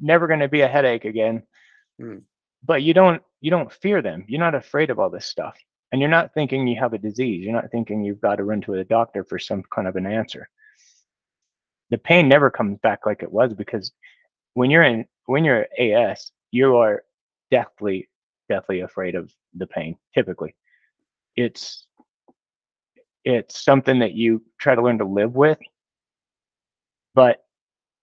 [0.00, 1.42] never going to be a headache again.
[2.00, 2.22] Mm.
[2.64, 4.24] but you don't you don't fear them.
[4.28, 5.56] You're not afraid of all this stuff.
[5.92, 7.42] And you're not thinking you have a disease.
[7.44, 10.06] You're not thinking you've got to run to a doctor for some kind of an
[10.06, 10.48] answer.
[11.90, 13.92] The pain never comes back like it was because
[14.54, 17.04] when you're in when you're as you are
[17.50, 18.09] deathly
[18.48, 20.54] deathly afraid of the pain typically
[21.36, 21.86] it's
[23.24, 25.58] it's something that you try to learn to live with
[27.14, 27.44] but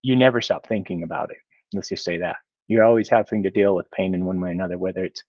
[0.02, 1.38] you never stop thinking about it.
[1.72, 2.36] Let's just say that.
[2.68, 5.22] You're always having to deal with pain in one way or another, whether it's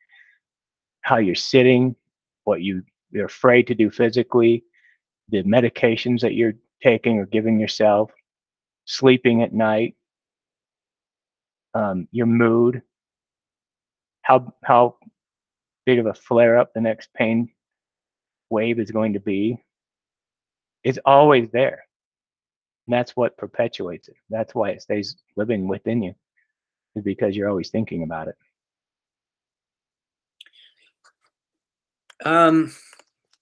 [1.02, 1.96] how you're sitting,
[2.44, 4.64] what you, you're afraid to do physically,
[5.30, 6.54] the medications that you're
[6.84, 8.12] taking or giving yourself,
[8.86, 9.96] sleeping at night,
[11.74, 12.82] um, your mood,
[14.22, 14.96] how how
[15.90, 17.50] big of a flare up the next pain
[18.52, 19.58] wave is going to be.
[20.84, 21.84] It's always there.
[22.86, 24.14] And that's what perpetuates it.
[24.30, 26.14] That's why it stays living within you,
[26.96, 28.36] is because you're always thinking about it.
[32.24, 32.72] Um,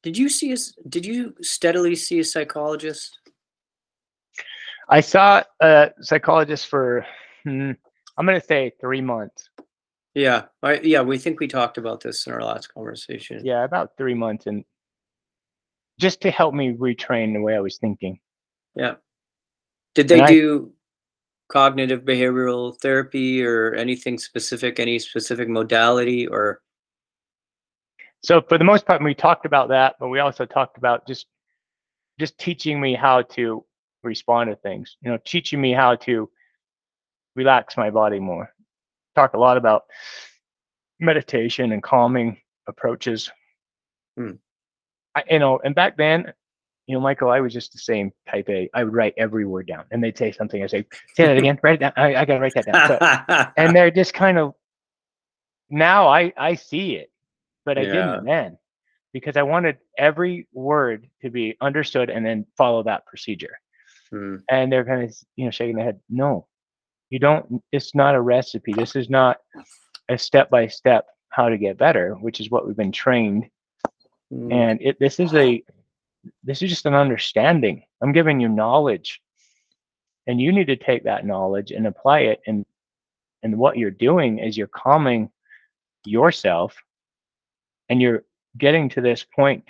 [0.01, 0.73] did you see us?
[0.87, 3.19] Did you steadily see a psychologist?
[4.87, 7.05] I saw a psychologist for,
[7.43, 7.71] hmm,
[8.17, 9.49] I'm going to say three months.
[10.17, 13.39] Yeah, I, yeah, we think we talked about this in our last conversation.
[13.45, 14.65] Yeah, about three months, and
[15.99, 18.19] just to help me retrain the way I was thinking.
[18.73, 18.95] Yeah.
[19.93, 20.71] Did they do
[21.51, 26.61] cognitive behavioral therapy or anything specific, any specific modality or?
[28.23, 31.27] So for the most part, we talked about that, but we also talked about just
[32.19, 33.63] just teaching me how to
[34.01, 34.97] respond to things.
[35.01, 36.27] You know, teaching me how to
[37.35, 38.51] relax my body more.
[39.17, 39.85] Talk a lot about
[40.99, 43.31] meditation and calming approaches.
[44.15, 44.33] Hmm.
[45.15, 46.33] I, you know, and back then
[46.87, 48.69] you know, Michael, I was just the same type A.
[48.73, 50.63] I would write every word down, and they'd say something.
[50.63, 51.59] I say, say that again.
[51.61, 51.93] write it down.
[51.97, 53.51] I, I got to write that down.
[53.57, 54.53] and they're just kind of
[55.69, 57.11] now I I see it,
[57.65, 57.93] but I yeah.
[57.93, 58.57] didn't then
[59.11, 63.57] because I wanted every word to be understood and then follow that procedure.
[64.09, 64.35] Hmm.
[64.49, 65.99] And they're kind of you know shaking their head.
[66.09, 66.47] No,
[67.09, 67.61] you don't.
[67.71, 68.73] It's not a recipe.
[68.73, 69.37] This is not
[70.09, 73.49] a step by step how to get better, which is what we've been trained.
[74.31, 74.51] Hmm.
[74.51, 75.63] And it this is a
[76.43, 77.83] this is just an understanding.
[78.01, 79.21] I'm giving you knowledge.
[80.25, 82.41] And you need to take that knowledge and apply it.
[82.47, 82.65] And
[83.43, 85.29] and what you're doing is you're calming
[86.05, 86.75] yourself
[87.89, 88.23] and you're
[88.57, 89.63] getting to this point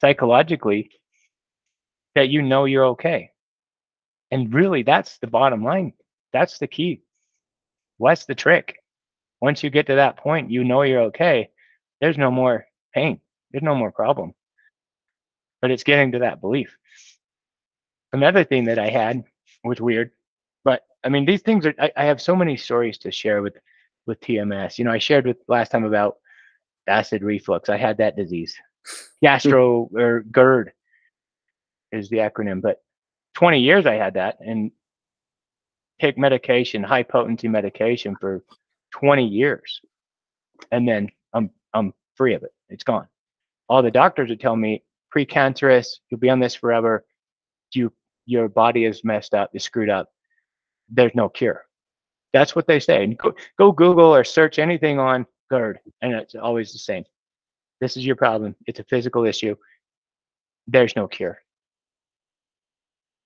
[0.00, 0.90] psychologically
[2.14, 3.30] that you know you're okay.
[4.30, 5.94] And really that's the bottom line.
[6.32, 7.02] That's the key.
[7.96, 8.76] What's the trick?
[9.40, 11.50] Once you get to that point, you know you're okay.
[12.00, 13.20] There's no more pain.
[13.50, 14.34] There's no more problem
[15.60, 16.76] but it's getting to that belief.
[18.12, 19.24] Another thing that I had
[19.64, 20.12] was weird,
[20.64, 23.56] but I mean, these things are, I, I have so many stories to share with,
[24.06, 24.78] with TMS.
[24.78, 26.16] You know, I shared with last time about
[26.86, 27.68] acid reflux.
[27.68, 28.56] I had that disease.
[28.86, 29.26] Hmm.
[29.26, 30.72] Gastro or GERD
[31.92, 32.82] is the acronym, but
[33.34, 34.70] 20 years I had that and
[36.00, 38.42] take medication, high potency medication for
[38.92, 39.80] 20 years.
[40.72, 42.52] And then I'm I'm free of it.
[42.68, 43.06] It's gone.
[43.68, 44.82] All the doctors would tell me
[45.14, 47.04] precancerous, you'll be on this forever.
[47.72, 47.92] You
[48.26, 50.10] your body is messed up, is screwed up.
[50.90, 51.64] There's no cure.
[52.32, 53.06] That's what they say.
[53.14, 57.04] Go, go Google or search anything on GERD, and it's always the same.
[57.80, 58.54] This is your problem.
[58.66, 59.56] It's a physical issue.
[60.66, 61.38] There's no cure.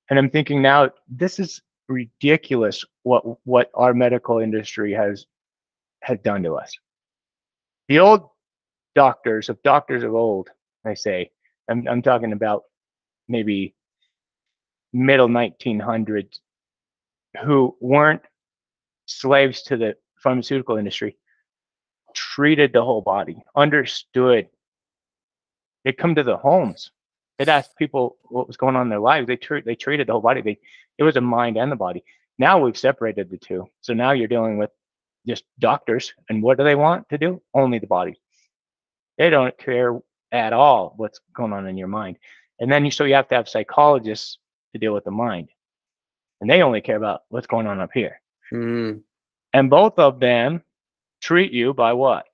[0.09, 5.27] And I'm thinking now, this is ridiculous what what our medical industry has
[6.03, 6.73] has done to us.
[7.89, 8.29] The old
[8.95, 10.51] doctors of doctors of old,
[10.85, 11.31] I say,
[11.69, 12.65] I'm, I'm talking about
[13.29, 13.75] maybe
[14.93, 16.39] middle 1900s
[17.43, 18.23] who weren't
[19.07, 21.17] slaves to the pharmaceutical industry
[22.15, 24.49] treated the whole body, understood.
[25.85, 26.91] They'd come to the homes.
[27.39, 29.27] They'd ask people what was going on in their lives.
[29.27, 30.43] They treat they treated the whole body.
[30.43, 30.59] They
[30.99, 32.05] it was a mind and the body.
[32.39, 33.67] Now we've separated the two.
[33.81, 34.71] So now you're dealing with
[35.27, 36.13] just doctors.
[36.29, 37.43] And what do they want to do?
[37.55, 38.21] Only the body.
[39.19, 39.99] They don't care
[40.31, 42.19] at all what's going on in your mind.
[42.59, 44.39] And then you so you have to have psychologists
[44.73, 45.49] to deal with the mind.
[46.41, 48.21] And they only care about what's going on up here.
[48.53, 49.03] Mm.
[49.53, 50.63] And both of them
[51.21, 52.27] treat you by what?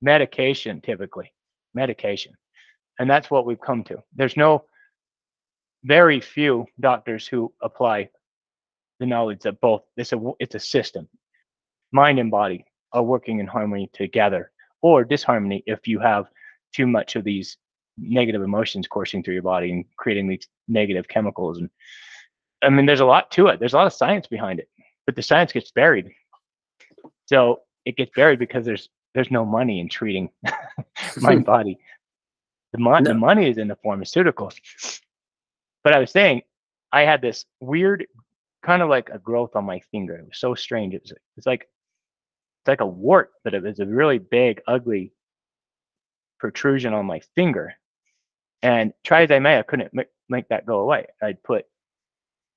[0.00, 1.32] Medication, typically.
[1.74, 2.32] Medication.
[2.98, 4.02] And that's what we've come to.
[4.14, 4.64] There's no
[5.84, 8.10] very few doctors who apply
[8.98, 11.08] the knowledge that both it's a it's a system.
[11.92, 14.50] Mind and body are working in harmony together
[14.82, 16.26] or disharmony if you have
[16.72, 17.56] too much of these
[17.98, 21.68] negative emotions coursing through your body and creating these negative chemicals and
[22.62, 24.68] i mean there's a lot to it there's a lot of science behind it
[25.04, 26.10] but the science gets buried
[27.26, 30.30] so it gets buried because there's there's no money in treating
[31.20, 31.78] mind body
[32.72, 33.10] the, mo- No.
[33.10, 35.00] the money is in the pharmaceuticals
[35.84, 36.42] but i was saying
[36.92, 38.06] i had this weird
[38.64, 41.46] kind of like a growth on my finger it was so strange it was it's
[41.46, 41.62] like
[42.60, 45.12] it's like a wart but it was a really big ugly
[46.38, 47.74] protrusion on my finger
[48.62, 51.06] and try as I may, I couldn't make, make that go away.
[51.22, 51.64] I'd put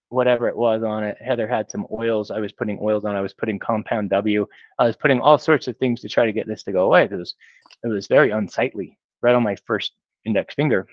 [0.09, 1.17] whatever it was on it.
[1.21, 2.31] Heather had some oils.
[2.31, 3.15] I was putting oils on.
[3.15, 4.47] I was putting compound W.
[4.79, 7.07] I was putting all sorts of things to try to get this to go away
[7.07, 7.35] because
[7.83, 9.93] it was very unsightly right on my first
[10.25, 10.87] index finger.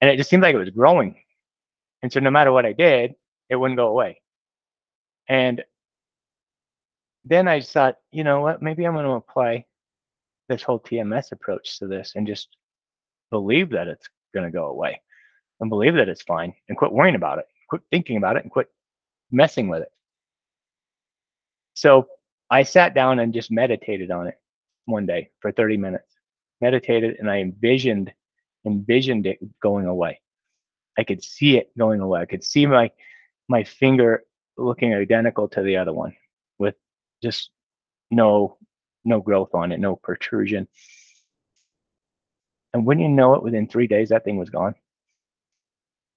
[0.00, 1.16] And it just seemed like it was growing.
[2.02, 3.14] And so no matter what I did,
[3.48, 4.20] it wouldn't go away.
[5.28, 5.64] And
[7.24, 9.64] then I just thought, you know what, maybe I'm going to apply
[10.48, 12.56] this whole TMS approach to this and just
[13.30, 15.00] believe that it's going to go away
[15.60, 18.52] and believe that it's fine and quit worrying about it, quit thinking about it and
[18.52, 18.68] quit
[19.32, 19.90] messing with it.
[21.74, 22.06] So
[22.50, 24.38] I sat down and just meditated on it
[24.84, 26.15] one day for 30 minutes.
[26.60, 28.12] Meditated and I envisioned
[28.64, 30.20] envisioned it going away.
[30.98, 32.20] I could see it going away.
[32.20, 32.90] I could see my
[33.48, 34.24] my finger
[34.56, 36.16] looking identical to the other one
[36.58, 36.74] with
[37.22, 37.50] just
[38.10, 38.56] no
[39.04, 40.66] no growth on it, no protrusion.
[42.74, 44.74] And when you know it, within three days, that thing was gone.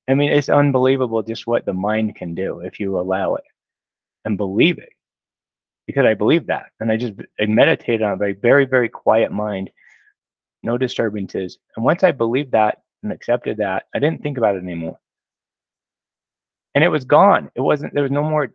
[0.09, 3.43] I mean, it's unbelievable just what the mind can do if you allow it
[4.25, 4.89] and believe it.
[5.85, 6.71] Because I believe that.
[6.79, 9.69] And I just I meditated on a very, very, very quiet mind,
[10.63, 11.57] no disturbances.
[11.75, 14.99] And once I believed that and accepted that, I didn't think about it anymore.
[16.75, 17.49] And it was gone.
[17.55, 18.53] It wasn't, there was no more,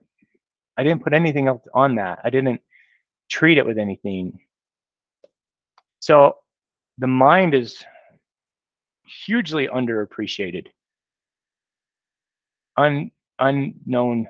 [0.76, 2.20] I didn't put anything else on that.
[2.24, 2.60] I didn't
[3.28, 4.38] treat it with anything.
[6.00, 6.36] So
[6.98, 7.82] the mind is
[9.26, 10.66] hugely underappreciated,
[12.76, 14.28] un, unknown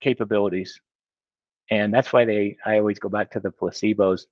[0.00, 0.80] capabilities.
[1.70, 4.26] And that's why they, I always go back to the placebos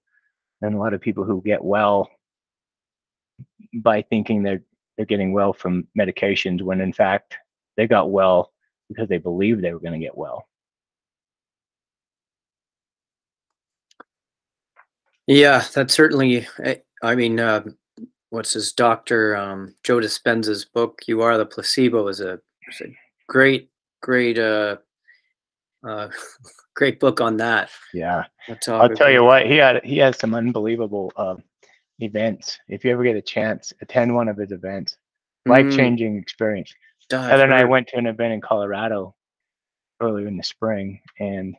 [0.62, 2.11] and a lot of people who get well
[3.74, 4.62] by thinking they're,
[4.97, 7.36] they're getting well from medications when in fact
[7.76, 8.53] they got well
[8.88, 10.47] because they believed they were going to get well.
[15.26, 16.47] Yeah, that's certainly.
[16.59, 17.62] I, I mean, uh,
[18.30, 21.03] what's his doctor um, Joe Dispenza's book?
[21.07, 22.86] You are the placebo is a, is a
[23.28, 23.70] great,
[24.03, 24.78] great, uh,
[25.86, 26.09] uh,
[26.74, 27.70] great book on that.
[27.95, 28.24] Yeah.
[28.66, 31.36] I'll tell you what, he had he has some unbelievable uh,
[32.03, 32.59] events.
[32.69, 34.97] If you ever get a chance, attend one of his events.
[35.47, 36.75] Mm, Life changing experience.
[37.13, 39.15] I've Heather and I went to an event in Colorado
[40.01, 41.57] earlier in the spring, and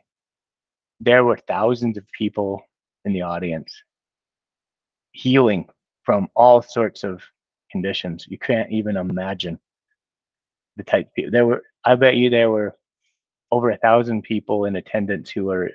[1.00, 2.62] there were thousands of people
[3.04, 3.82] in the audience
[5.12, 5.68] healing
[6.04, 7.22] from all sorts of
[7.70, 8.26] conditions.
[8.28, 9.58] You can't even imagine
[10.76, 11.30] the type of people.
[11.30, 12.76] There were, I bet you, there were
[13.50, 15.70] over a thousand people in attendance who were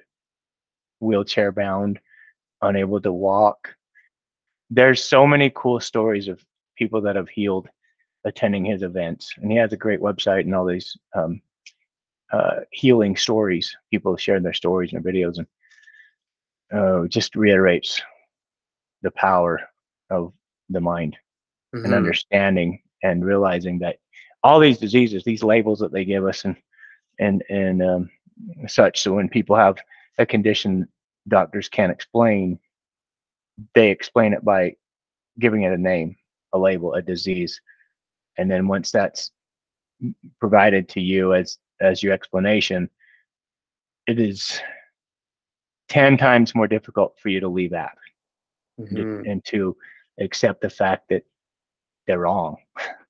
[1.00, 2.00] wheelchair bound,
[2.62, 3.76] unable to walk.
[4.70, 6.44] There's so many cool stories of
[6.78, 7.68] people that have healed
[8.26, 11.42] attending his events, and he has a great website and all these um,
[12.32, 13.76] uh, healing stories.
[13.92, 15.48] People share their stories and videos, and
[16.74, 18.02] uh, just reiterates
[19.02, 19.62] the power
[20.10, 20.34] of
[20.70, 21.18] the mind
[21.84, 21.94] and Mhm.
[21.94, 23.98] understanding and realizing that
[24.44, 26.56] all these diseases, these labels that they give us, and
[27.20, 28.10] and and um,
[28.68, 29.02] such.
[29.02, 29.78] So when people have
[30.18, 30.88] a condition
[31.28, 32.60] doctors can't explain,
[33.74, 34.76] they explain it by
[35.40, 36.16] giving it a name,
[36.54, 37.60] a label, a disease,
[38.38, 39.32] and then once that's
[40.40, 42.90] provided to you as as your explanation,
[44.08, 44.60] it is
[45.90, 47.98] ten times more difficult for you to leave that
[48.78, 49.32] and to- Mhm.
[49.32, 49.76] and to
[50.20, 51.24] accept the fact that
[52.06, 52.58] they're wrong.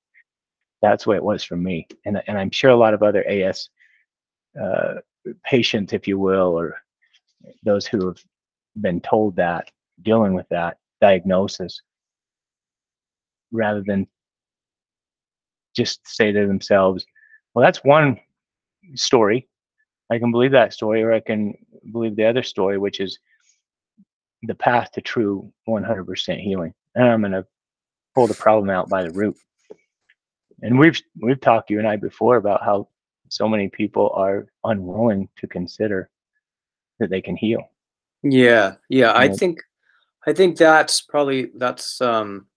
[0.81, 3.69] That's what it was for me, and and I'm sure a lot of other AS
[4.61, 4.95] uh,
[5.43, 6.81] patients, if you will, or
[7.63, 8.23] those who have
[8.81, 9.71] been told that,
[10.01, 11.81] dealing with that diagnosis,
[13.51, 14.07] rather than
[15.75, 17.05] just say to themselves,
[17.53, 18.19] well, that's one
[18.95, 19.47] story.
[20.11, 21.55] I can believe that story, or I can
[21.91, 23.19] believe the other story, which is
[24.43, 26.73] the path to true 100% healing.
[26.95, 27.45] And I'm going to
[28.15, 29.37] pull the problem out by the root.
[30.61, 32.87] And we've we've talked you and I before about how
[33.29, 36.09] so many people are unwilling to consider
[36.99, 37.69] that they can heal.
[38.23, 39.13] Yeah, yeah.
[39.15, 39.61] I think
[40.27, 42.47] I think that's probably that's um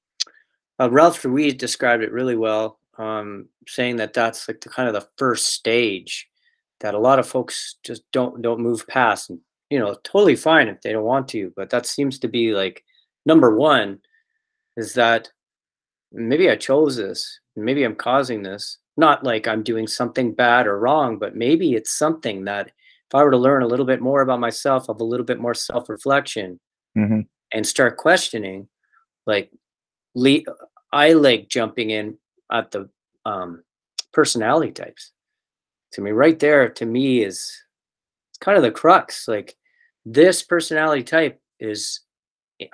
[0.81, 4.95] uh, Ralph Ruiz described it really well, um, saying that that's like the kind of
[4.95, 6.27] the first stage
[6.81, 9.39] that a lot of folks just don't don't move past, and
[9.71, 12.85] you know, totally fine if they don't want to, but that seems to be like
[13.25, 14.01] number one
[14.77, 15.31] is that
[16.13, 18.79] maybe I chose this, maybe I'm causing this.
[18.97, 23.23] Not like I'm doing something bad or wrong, but maybe it's something that if I
[23.23, 25.89] were to learn a little bit more about myself, of a little bit more self
[25.89, 26.61] reflection,
[26.99, 27.21] mm-hmm.
[27.53, 28.69] And start questioning,
[29.27, 29.51] like
[30.15, 30.45] le-
[30.93, 32.17] I like jumping in
[32.51, 32.89] at the
[33.25, 33.63] um,
[34.13, 35.13] personality types.
[35.93, 37.53] To me, right there, to me is
[38.31, 39.27] it's kind of the crux.
[39.27, 39.57] Like
[40.05, 42.01] this personality type is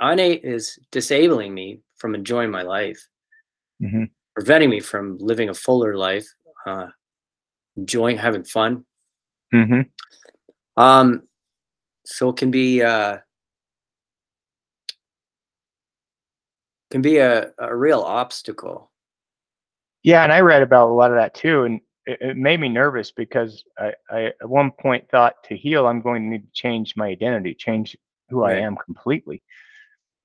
[0.02, 3.00] una- is disabling me from enjoying my life,
[3.82, 4.04] mm-hmm.
[4.34, 6.26] preventing me from living a fuller life,
[6.66, 6.88] uh,
[7.76, 8.84] enjoying having fun.
[9.54, 9.82] Mm-hmm.
[10.80, 11.22] Um,
[12.04, 13.18] so it can be uh,
[16.96, 18.90] can be a, a real obstacle.
[20.02, 22.70] Yeah, and I read about a lot of that too, and it, it made me
[22.70, 26.52] nervous because I, I at one point thought to heal, I'm going to need to
[26.54, 27.98] change my identity, change
[28.30, 28.56] who Right.
[28.56, 29.42] I am completely.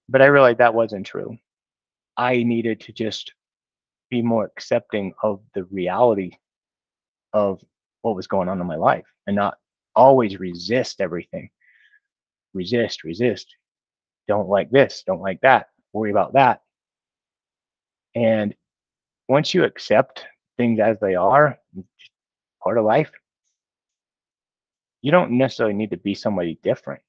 [0.08, 1.38] But I realized that wasn't true.
[2.16, 3.34] I needed to just
[4.10, 6.38] be more accepting of the reality
[7.34, 7.62] of
[8.02, 9.58] what was going on in my life and not
[9.94, 11.50] always resist everything.
[12.54, 13.54] Resist, resist.
[14.30, 16.62] Don't like this, don't like that, worry about that.
[18.16, 18.54] And
[19.28, 20.26] once you accept
[20.58, 21.58] things as they are,
[22.62, 23.12] part of life,
[25.02, 27.02] you don't necessarily need to be somebody different.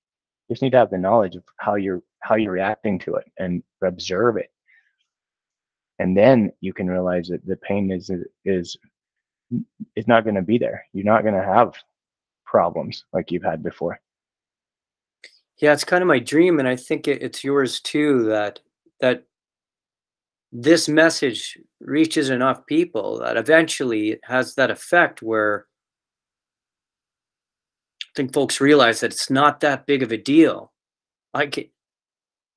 [0.49, 3.31] You just need to have the knowledge of how you're how you're reacting to it
[3.39, 4.51] and observe it.
[5.99, 8.11] And then you can realize that the pain is
[8.45, 8.77] is
[9.97, 10.85] is not going to be there.
[10.93, 11.75] You're not going to have
[12.47, 14.01] problems like you've had before.
[15.59, 18.25] Yeah, it's kind of my dream, and I think it, it's yours too.
[18.25, 18.61] That
[19.03, 19.25] that
[20.53, 25.67] this message reaches enough people that eventually it has that effect where
[28.03, 30.73] I think folks realize that it's not that big of a deal.
[31.35, 31.71] Like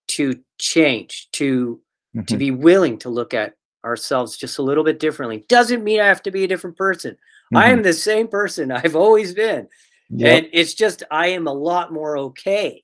[0.10, 1.82] to change, to
[2.28, 2.40] to Mhm.
[2.40, 6.22] be willing to look at ourselves just a little bit differently doesn't mean I have
[6.24, 7.18] to be a different person.
[7.54, 7.74] I Mhm.
[7.74, 9.68] am the same person I've always been.
[10.12, 10.38] Yep.
[10.44, 12.84] And it's just I am a lot more okay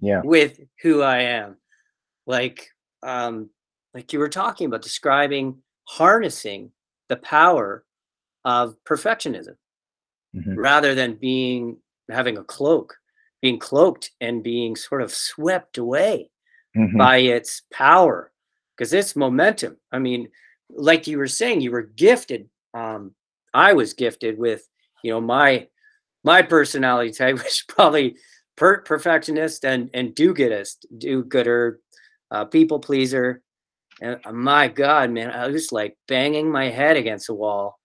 [0.00, 0.20] yeah.
[0.24, 1.58] with who I am.
[2.26, 2.71] Like
[3.02, 3.50] um
[3.94, 6.70] like you were talking about describing harnessing
[7.08, 7.84] the power
[8.44, 9.56] of perfectionism
[10.34, 10.54] Mhm.
[10.56, 11.78] rather than being
[12.08, 12.96] having a cloak,
[13.42, 16.30] being cloaked and being sort of swept away
[16.76, 16.96] Mhm.
[16.98, 18.32] by its power
[18.76, 19.76] because it's momentum.
[19.92, 20.30] I mean,
[20.70, 22.48] like you were saying, you were gifted.
[22.74, 23.14] Um,
[23.52, 24.66] I was gifted with,
[25.02, 25.68] you know, my
[26.24, 28.16] my personality type was probably
[28.56, 31.80] per- perfectionist and and do-goodist, do-gooder,
[32.32, 33.42] uh, people pleaser.
[34.00, 37.78] And uh, my God, man, I was just like banging my head against the wall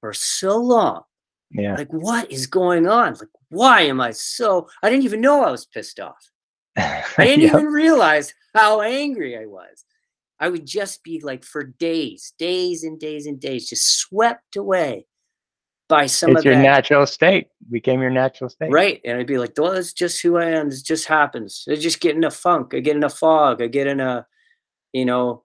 [0.00, 1.02] for so long.
[1.50, 1.74] Yeah.
[1.74, 3.14] Like, what is going on?
[3.14, 4.68] Like, why am I so?
[4.82, 6.30] I didn't even know I was pissed off.
[6.76, 7.54] I didn't Yep.
[7.54, 9.84] even realize how angry I was.
[10.38, 15.06] I would just be like for days, days and days and days, just swept away
[15.88, 16.62] by some It's of your that.
[16.62, 17.48] natural state.
[17.70, 18.70] Became your natural state.
[18.72, 19.00] Right.
[19.04, 20.68] And I'd be like, well, that's just who I am.
[20.70, 21.64] This just happens.
[21.70, 22.74] I just get in a funk.
[22.74, 23.62] I get in a fog.
[23.62, 24.26] I get in a,
[24.92, 25.44] you know,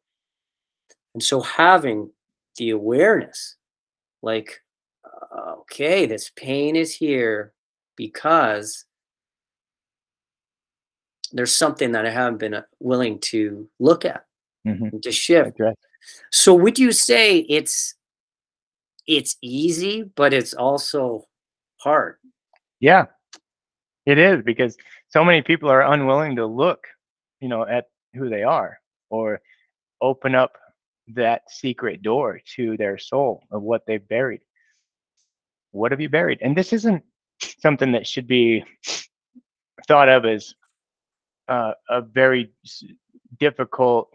[1.13, 2.09] and so having
[2.57, 3.57] the awareness,
[4.21, 4.61] like,
[5.61, 7.53] okay, this pain is here
[7.95, 8.85] because
[11.33, 14.25] there's something that I haven't been uh, willing to look at
[14.67, 15.01] Mhm.
[15.01, 15.57] to shift.
[16.31, 17.95] So would you say it's
[19.07, 21.25] it's easy, but it's also
[21.77, 22.15] hard?
[22.79, 23.05] Yeah,
[24.05, 24.77] it is because
[25.09, 26.87] so many people are unwilling to look,
[27.39, 28.79] you know, at who they are
[29.09, 29.41] or
[30.01, 30.53] open up
[31.09, 34.41] that secret door to their soul of what they've buried.
[35.71, 36.39] What have you buried?
[36.41, 37.03] And this isn't
[37.59, 38.63] something that should be
[39.87, 40.53] thought of as
[41.47, 42.51] uh, a very
[43.39, 44.09] difficult,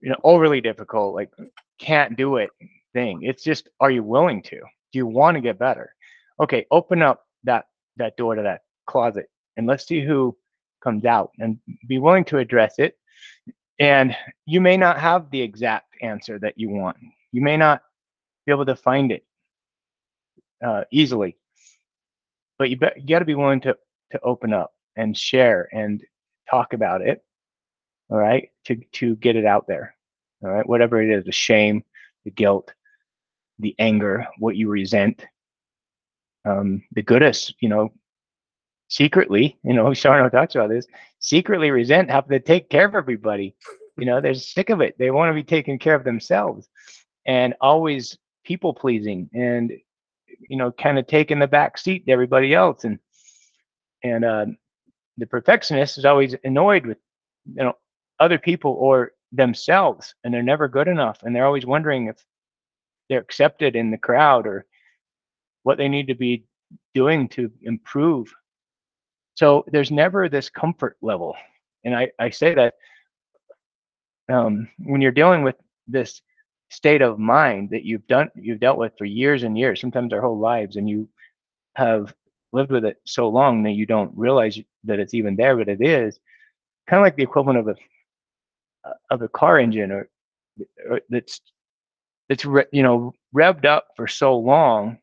[0.00, 1.30] you know, overly difficult, like
[1.78, 2.50] can't do it
[2.92, 3.22] thing.
[3.22, 4.56] It's just, are you willing to?
[4.58, 5.94] Do you want to get better?
[6.40, 7.66] Okay, open up that
[7.96, 10.36] that door to that closet and let's see who
[10.82, 12.96] comes out and be willing to address it.
[13.78, 14.16] And
[14.46, 16.96] you may not have the exact answer that you want.
[17.32, 17.82] You may not
[18.46, 19.24] be able to find it
[20.64, 21.36] uh, easily,
[22.58, 23.76] but you, you got to be willing to
[24.12, 26.02] to open up and share and
[26.50, 27.24] talk about it.
[28.10, 29.94] All right, to to get it out there.
[30.42, 31.84] All right, whatever it is, the shame,
[32.24, 32.74] the guilt,
[33.62, 35.24] the anger, what you resent,
[36.44, 37.92] um, the goodness, you know,
[38.88, 40.86] secretly, you know, Sarno talks about this,
[41.18, 43.54] secretly resent having to take care of everybody.
[43.96, 44.96] You know, they're sick of it.
[44.98, 46.68] They want to be taken care of themselves
[47.26, 49.72] and always people pleasing and,
[50.48, 52.84] you know, kind of taking the back seat to everybody else.
[52.84, 52.98] And,
[54.02, 54.46] and, uh,
[55.18, 56.98] the perfectionist is always annoyed with,
[57.46, 57.74] you know,
[58.18, 61.22] other people or themselves and they're never good enough.
[61.22, 62.16] And they're always wondering if
[63.12, 64.64] they're accepted in the crowd or
[65.62, 66.44] what they need to be
[66.94, 68.34] doing to improve
[69.34, 71.36] so there's never this comfort level.
[71.84, 72.74] And I, I say that
[74.30, 75.56] um, when you're dealing with
[75.86, 76.22] this
[76.70, 80.20] state of mind that you've done, you've dealt with for years and years, sometimes our
[80.20, 81.08] whole lives, and you
[81.74, 82.14] have
[82.52, 85.80] lived with it so long that you don't realize that it's even there, but it
[85.80, 86.18] is
[86.88, 87.74] kind of like the equivalent of a
[89.10, 90.08] of a car engine or,
[90.90, 91.40] or that's
[92.28, 94.98] that's re, you know revved up for so long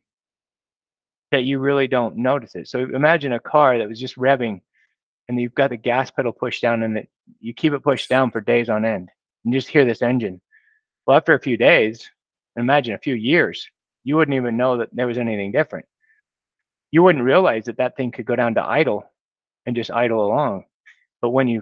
[1.32, 2.68] that you really don't notice it.
[2.68, 4.62] So imagine a car that was just revving
[5.28, 7.10] and you've got the gas pedal pushed down and it,
[7.40, 9.10] you keep it pushed down for days on end
[9.44, 10.42] and you just hear this engine.
[11.06, 12.10] Well, after a few days,
[12.56, 13.68] imagine a few years,
[14.04, 15.86] you wouldn't even know that there was anything different.
[16.92, 19.04] You wouldn't realize that that thing could go down to idle
[19.66, 20.66] and just idle along.
[21.22, 21.62] But when you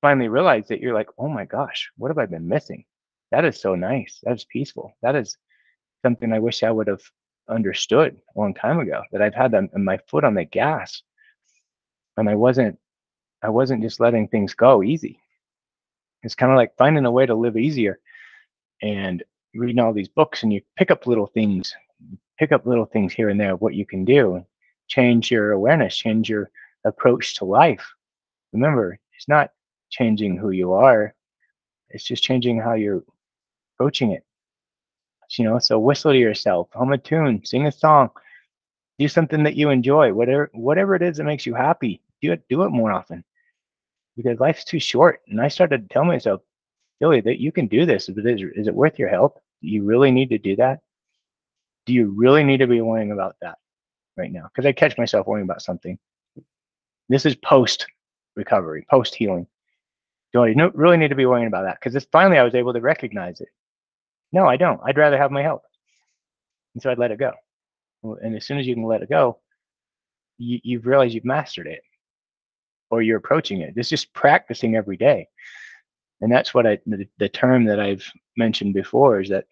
[0.00, 2.84] finally realize it, you're like, oh my gosh, what have I been missing?
[3.34, 4.20] That is so nice.
[4.22, 4.96] That is peaceful.
[5.02, 5.36] That is
[6.02, 7.02] something I wish I would have
[7.48, 11.02] understood a long time ago that I've had them, my foot on the gas
[12.16, 12.78] and I wasn't
[13.42, 15.18] I wasn't just letting things go easy.
[16.22, 17.98] It's kind of like finding a way to live easier
[18.80, 21.74] and reading all these books and you pick up little things,
[22.38, 24.46] pick up little things here and there of what you can do,
[24.86, 26.52] change your awareness, change your
[26.84, 27.84] approach to life.
[28.52, 29.50] Remember, it's not
[29.90, 31.16] changing who you are,
[31.90, 33.02] it's just changing how you're
[33.74, 34.24] approaching it
[35.38, 38.10] you know so whistle to yourself hum a tune sing a song
[38.98, 42.42] do something that you enjoy whatever whatever it is that makes you happy do it
[42.48, 43.24] do it more often.
[44.16, 46.40] Because life's too short and i started to tell myself
[47.00, 49.82] billy that you can do this is it, is it worth your health do you
[49.82, 50.80] really need to do that?
[51.86, 53.56] Do you really need to be worrying about that
[54.16, 54.48] right now?
[54.48, 55.98] Because i catch myself worrying about something.
[57.08, 57.86] This is post
[58.36, 59.46] recovery post healing
[60.32, 61.78] do i really need to be worrying about that?
[61.80, 63.48] Because finally i was able to recognize it
[64.34, 64.80] no, I don't.
[64.84, 65.62] I'd rather have my health.
[66.74, 67.32] And so I'd let it go.
[68.02, 69.38] And as soon as you can let it go,
[70.38, 71.80] you, you've realized you've mastered it
[72.90, 73.74] or you're approaching it.
[73.76, 75.28] It's just practicing every day.
[76.20, 78.04] And that's what I, the, the term that I've
[78.36, 79.46] mentioned before is that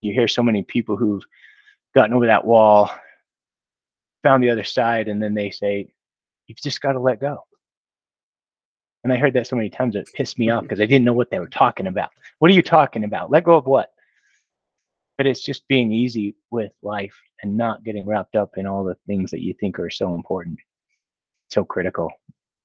[0.00, 1.24] you hear so many people who've
[1.94, 2.90] gotten over that wall,
[4.24, 5.88] found the other side, and then they say,
[6.48, 7.44] you've just got to let go.
[9.04, 11.12] And I heard that so many times it pissed me off because I didn't know
[11.12, 12.10] what they were talking about.
[12.40, 13.30] What are you talking about?
[13.30, 13.90] Let go of what?
[15.16, 18.96] But it's just being easy with life and not getting wrapped up in all the
[19.06, 20.58] things that you think are so important,
[21.48, 22.10] so critical.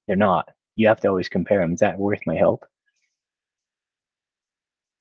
[0.06, 0.48] They're not.
[0.76, 1.74] You have to always compare them.
[1.74, 2.64] Is that worth my help?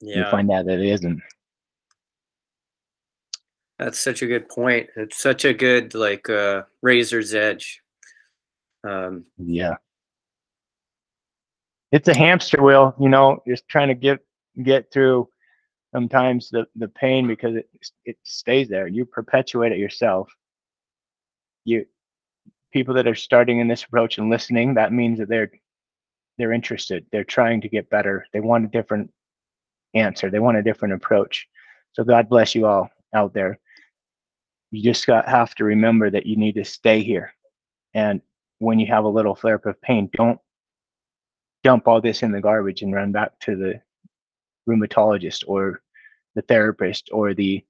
[0.01, 0.17] Yeah.
[0.17, 1.21] You find out that it isn't.
[3.79, 4.89] That's such a good point.
[4.95, 7.81] It's such a good like uh, razor's edge.
[8.87, 9.75] Um, yeah.
[11.91, 14.19] It's a hamster wheel, you know, just trying to get
[14.63, 15.27] get through
[15.93, 17.69] sometimes the, the pain because it,
[18.05, 18.87] it stays there.
[18.87, 20.29] You perpetuate it yourself.
[21.65, 21.85] You
[22.71, 25.51] people that are starting in this approach and listening, that means that they're
[26.37, 27.05] they're interested.
[27.11, 28.25] They're trying to get better.
[28.33, 29.11] They want a different
[29.93, 30.29] answer.
[30.29, 31.47] They want a different approach.
[31.93, 33.59] So God bless you all out there.
[34.71, 37.33] You just got have to remember that you need to stay here.
[37.93, 38.21] And
[38.59, 40.39] when you have a little flare up of pain, don't
[41.63, 43.81] dump all this in the garbage and run back to the
[44.69, 45.81] rheumatologist or
[46.35, 47.63] the therapist or the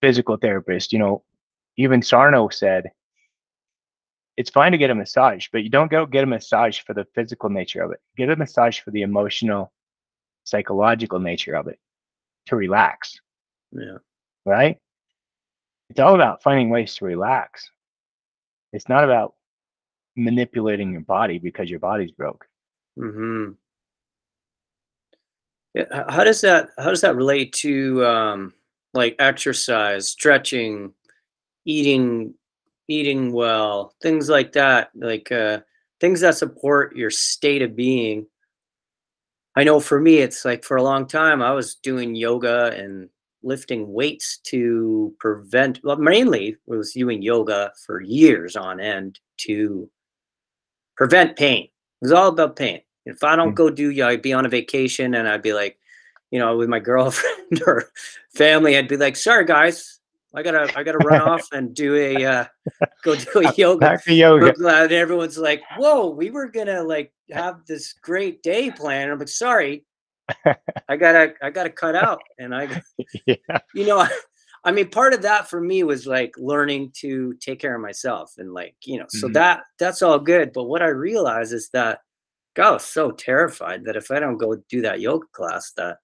[0.00, 0.92] physical therapist.
[0.92, 1.24] You know,
[1.76, 2.90] even Sarno said
[4.36, 7.06] it's fine to get a massage, but you don't go get a massage for the
[7.14, 8.00] physical nature of it.
[8.16, 9.72] Get a massage for the emotional,
[10.44, 11.78] psychological nature of it
[12.46, 13.20] to relax.
[13.72, 13.98] Yeah.
[14.44, 14.78] Right?
[15.90, 17.70] It's all about finding ways to relax.
[18.72, 19.34] It's not about
[20.16, 22.46] manipulating your body because your body's broke.
[22.98, 23.52] Mm-hmm.
[25.90, 28.54] How does that how does that relate to um,
[28.92, 30.92] like exercise, stretching,
[31.64, 32.34] eating
[32.88, 35.60] eating well, things like that, like uh,
[36.00, 38.26] things that support your state of being.
[39.56, 43.08] I know for me, it's like for a long time, I was doing yoga and
[43.42, 49.88] lifting weights to prevent, well, mainly was doing yoga for years on end to
[50.96, 51.64] prevent pain.
[51.64, 51.70] It
[52.02, 52.80] was all about pain.
[53.06, 53.56] If I don't mm.
[53.56, 55.78] go do, yoga, I'd be on a vacation and I'd be like,
[56.30, 57.90] you know, with my girlfriend or
[58.34, 60.00] family, I'd be like, sorry guys,
[60.34, 62.44] I gotta I gotta run off and do a uh,
[63.02, 63.78] go do a yoga.
[63.78, 64.52] Back to yoga.
[64.58, 69.28] And everyone's like, "Whoa, we were gonna like have this great day planned." I'm like,
[69.28, 69.84] "Sorry,
[70.88, 72.82] I gotta I gotta cut out." And I,
[73.26, 73.36] yeah.
[73.74, 74.06] you know,
[74.64, 78.34] I mean, part of that for me was like learning to take care of myself
[78.38, 79.34] and like you know, so mm-hmm.
[79.34, 80.52] that that's all good.
[80.52, 82.00] But what I realized is that
[82.58, 85.98] I was so terrified that if I don't go do that yoga class, that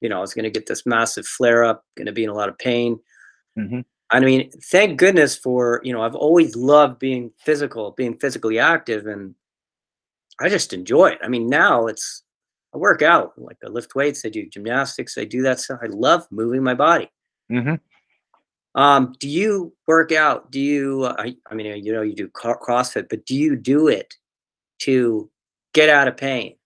[0.00, 2.30] you know, I was going to get this massive flare up, going to be in
[2.30, 2.98] a lot of pain.
[3.58, 3.80] Mm-hmm.
[4.10, 9.06] I mean, thank goodness for, you know, I've always loved being physical, being physically active,
[9.06, 9.34] and
[10.40, 11.18] I just enjoy it.
[11.22, 12.22] I mean, now it's,
[12.74, 15.80] I work out, like I lift weights, I do gymnastics, I do that stuff.
[15.82, 17.10] I love moving my body.
[17.52, 17.74] Mm-hmm.
[18.80, 20.50] Um, do you work out?
[20.50, 23.88] Do you, uh, I, I mean, you know, you do CrossFit, but do you do
[23.88, 24.14] it
[24.80, 25.28] to
[25.72, 26.56] get out of pain?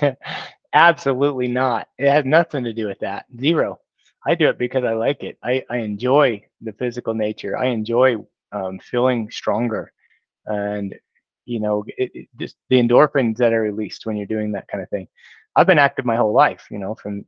[0.74, 1.88] Absolutely not.
[1.98, 3.26] It has nothing to do with that.
[3.38, 3.78] Zero.
[4.26, 5.38] I do it because I like it.
[5.42, 7.56] I, I enjoy the physical nature.
[7.56, 8.16] I enjoy
[8.52, 9.92] um, feeling stronger,
[10.46, 10.94] and
[11.44, 14.82] you know, it, it just the endorphins that are released when you're doing that kind
[14.82, 15.06] of thing.
[15.56, 16.66] I've been active my whole life.
[16.70, 17.24] You know, from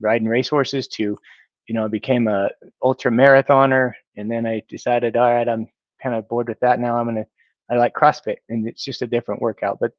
[0.00, 1.18] riding racehorses to,
[1.66, 2.50] you know, I became a
[2.82, 5.68] ultra marathoner, and then I decided, all right, I'm
[6.00, 6.96] kind of bored with that now.
[6.96, 7.26] I'm gonna
[7.68, 9.92] I like CrossFit, and it's just a different workout, but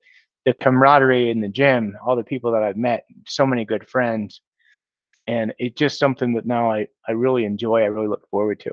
[0.50, 4.42] the camaraderie in the gym, all the people that I've met, so many good friends.
[5.28, 8.72] And it's just something that now I, I really enjoy, I really look forward to.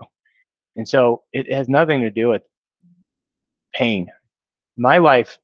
[0.77, 2.41] And so it has nothing to do with
[3.74, 4.11] pain.
[4.79, 5.37] My life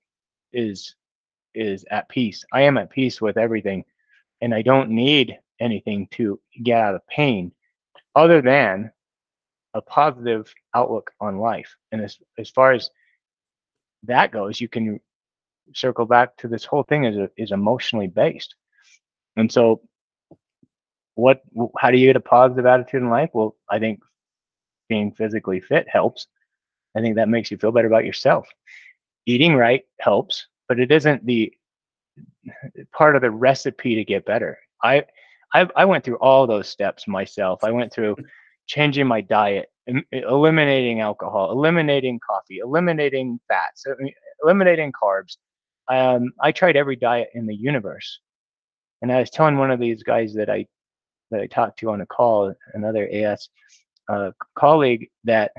[0.54, 0.94] is
[1.54, 2.42] is at peace.
[2.50, 3.84] I am at peace with everything.
[4.40, 7.52] And I don't need anything to get out of pain
[8.14, 8.90] other than
[9.74, 11.76] a positive outlook on life.
[11.92, 12.88] And as as far as
[14.04, 14.98] that goes, you can
[15.74, 18.54] circle back to this whole thing is is emotionally based.
[19.36, 19.80] And so
[21.14, 21.42] what
[21.78, 23.30] how do you get a positive attitude in life?
[23.32, 24.00] Well, I think
[24.88, 26.26] being physically fit helps.
[26.96, 28.46] I think that makes you feel better about yourself.
[29.26, 31.52] Eating right helps, but it isn't the
[32.92, 34.58] part of the recipe to get better.
[34.82, 35.04] I
[35.54, 37.62] I, I went through all those steps myself.
[37.62, 38.16] I went through
[38.66, 39.68] changing my diet,
[40.12, 43.84] eliminating alcohol, eliminating coffee, eliminating fats,
[44.42, 45.36] eliminating carbs,
[45.88, 48.20] um, I tried every diet in the universe.
[49.00, 50.66] And I was telling one of these guys that I
[51.30, 53.48] that I talked to on a call, another AS
[54.08, 55.50] uh, colleague, that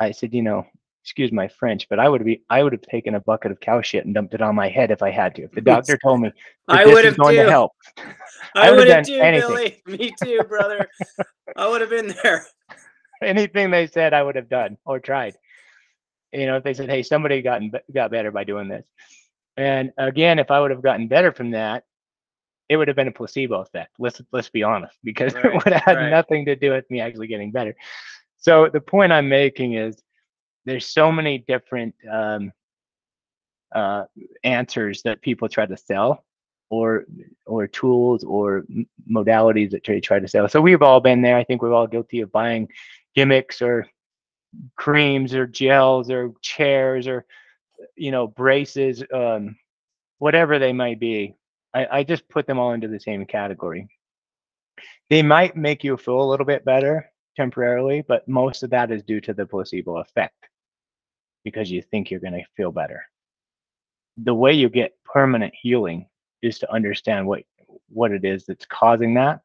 [0.00, 0.64] I said, you know,
[1.02, 3.82] excuse my French, but I would be I would have taken a bucket of cow
[3.82, 5.42] shit and dumped it on my head if I had to.
[5.42, 6.32] If the doctor told me
[6.68, 7.44] I would have going too.
[7.44, 7.72] to help,
[8.54, 9.48] I, I would have too, anything.
[9.48, 9.82] Billy.
[9.98, 10.88] Me too, brother.
[11.56, 12.46] I would have been there.
[13.22, 15.36] Anything they said, I would have done or tried
[16.32, 17.62] you know, if they said, "Hey, somebody got
[17.92, 18.86] got better by doing this,"
[19.56, 21.84] and again, if I would have gotten better from that,
[22.68, 23.94] it would have been a placebo effect.
[23.98, 26.10] Let's let's be honest, because right, it would have had right.
[26.10, 27.74] nothing to do with me actually getting better.
[28.38, 30.02] So the point I'm making is,
[30.64, 32.52] there's so many different um,
[33.74, 34.04] uh,
[34.42, 36.24] answers that people try to sell,
[36.72, 37.04] or
[37.46, 38.64] or tools or
[39.08, 40.48] modalities that they try to sell.
[40.48, 41.36] So we've all been there.
[41.36, 42.68] I think we're all guilty of buying
[43.14, 43.86] gimmicks or
[44.76, 47.24] creams or gels or chairs or
[47.96, 49.56] you know braces um,
[50.18, 51.34] whatever they might be
[51.74, 53.88] I, I just put them all into the same category.
[55.08, 59.02] They might make you feel a little bit better temporarily but most of that is
[59.02, 60.48] due to the placebo effect
[61.44, 63.02] because you think you're going to feel better.
[64.18, 66.06] The way you get permanent healing
[66.42, 67.42] is to understand what
[67.88, 69.40] what it is that's causing that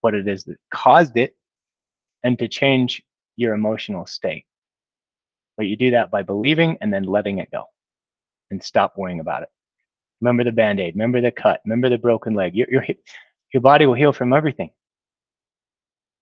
[0.00, 1.36] what it is that caused it
[2.22, 3.02] and to change
[3.36, 4.44] your emotional state.
[5.56, 7.64] But you do that by believing and then letting it go
[8.50, 9.48] and stop worrying about it.
[10.20, 12.54] Remember the band aid, remember the cut, remember the broken leg.
[12.54, 12.84] Your, your,
[13.52, 14.70] your body will heal from everything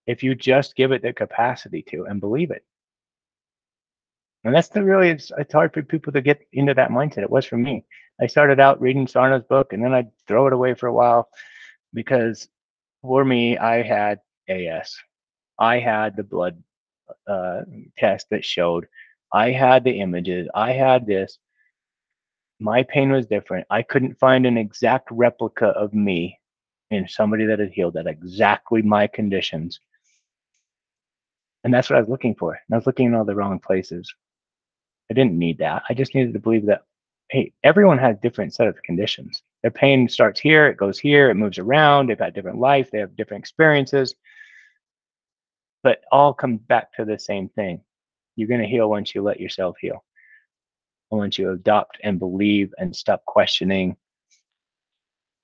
[0.07, 2.65] if you just give it the capacity to and believe it.
[4.45, 7.23] And that's the really, it's, it's hard for people to get into that mindset.
[7.23, 7.85] It was for me.
[8.21, 11.29] I started out reading Sarno's book and then I'd throw it away for a while
[11.95, 12.47] because
[13.01, 14.97] for me, I had AS.
[15.59, 16.62] I had the blood
[17.26, 17.62] uh,
[17.98, 18.86] test that showed
[19.32, 21.38] I had the images, I had this.
[22.61, 23.66] My pain was different.
[23.68, 26.38] I couldn't find an exact replica of me
[26.90, 29.80] in somebody that had healed at exactly my conditions.
[31.64, 32.52] And that's what I was looking for.
[32.52, 34.12] And I was looking in all the wrong places.
[35.11, 35.82] I didn't need that.
[35.88, 36.82] I just needed to believe that,
[37.30, 39.42] hey, everyone has different set of conditions.
[39.62, 42.07] Their pain starts here, it goes here, it moves around.
[42.07, 44.14] They've got different life, they have different experiences.
[45.85, 47.80] But all comes back to the same thing.
[48.35, 50.03] You're going to heal once you let yourself heal.
[51.11, 53.97] Once you adopt and believe and stop questioning.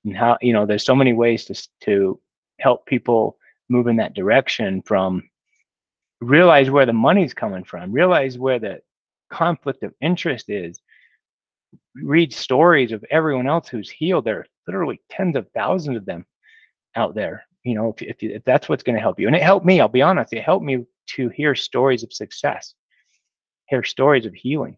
[0.04, 2.20] And how, you know, there's so many ways to, to
[2.58, 3.36] help people
[3.68, 5.22] move in that direction from
[6.20, 8.80] realize where the money's coming from, realize where the
[9.30, 10.80] conflict of interest is,
[11.94, 14.24] read stories of everyone else who's healed.
[14.24, 16.26] There are literally tens of thousands of them
[16.96, 17.44] out there.
[17.64, 19.80] You know, if, if, if that's what's going to help you, and it helped me.
[19.80, 20.86] I'll be honest, it helped me
[21.16, 22.74] to hear stories of success,
[23.66, 24.76] hear stories of healing.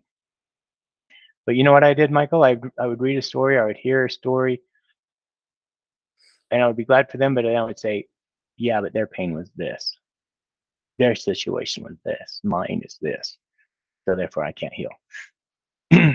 [1.47, 2.45] But you know what I did, Michael?
[2.45, 4.63] I I would read a story, I would hear a story,
[6.51, 7.35] and I would be glad for them.
[7.35, 8.07] But then I would say,
[8.57, 9.97] yeah, but their pain was this,
[10.99, 13.39] their situation was this, mine is this,
[14.05, 14.91] so therefore I can't heal.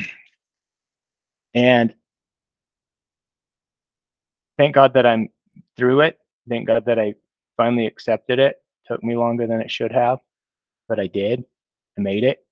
[1.57, 1.95] And
[4.59, 5.29] thank God that I'm
[5.75, 6.19] through it.
[6.49, 7.15] Thank God that I
[7.57, 8.57] finally accepted it.
[8.87, 10.19] Took me longer than it should have,
[10.87, 11.43] but I did.
[11.97, 12.45] I made it.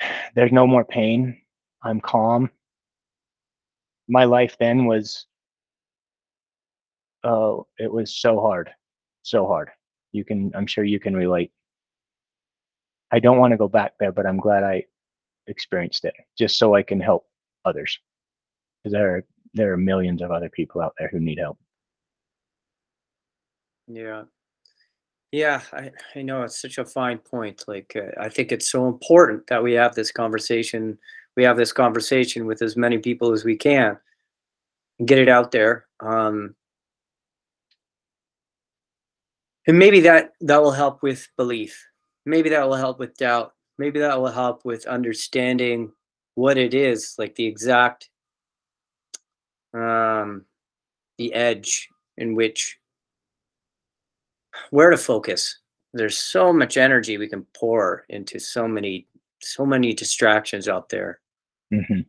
[0.34, 1.38] There's no more pain.
[1.82, 2.50] I'm calm.
[4.08, 5.26] My life then was
[7.24, 8.70] oh, it was so hard.
[9.22, 9.70] So hard.
[10.12, 11.50] You can I'm sure you can relate.
[13.10, 14.84] I don't want to go back there, but I'm glad I
[15.48, 17.26] experienced it just so I can help
[17.64, 17.98] others
[18.82, 21.58] because there are there are millions of other people out there who need help
[23.94, 24.22] yeah.
[25.30, 28.86] Yeah i, I know it's such a fine point like uh, i think it's so
[28.86, 30.98] important that we have this conversation
[31.36, 33.96] we have this conversation with as many people as we can.
[34.98, 36.54] And get it out there um,
[39.66, 41.86] and maybe that that will help with belief.
[42.26, 43.52] Maybe that will help with doubt.
[43.78, 45.92] Maybe that will help with understanding
[46.34, 48.10] what it is, like the exact
[49.74, 50.44] um,
[51.18, 52.78] the edge in which
[54.70, 55.58] where to focus.
[55.92, 59.06] There's so much energy we can pour into so many
[59.42, 61.20] so many distractions out there.
[61.72, 62.00] Mm-hmm.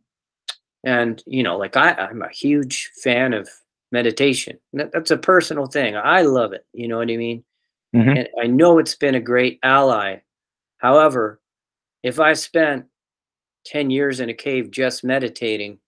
[0.84, 3.48] And you know, like I, I'm a huge fan of
[3.92, 4.58] meditation.
[4.72, 5.96] That, that's a personal thing.
[5.96, 6.66] I love it.
[6.72, 7.44] You know what I mean?
[7.94, 8.08] Mm-hmm.
[8.10, 10.18] And I know it's been a great ally.
[10.78, 11.40] However,
[12.02, 12.86] if I spent
[13.66, 15.78] 10 years in a cave just meditating,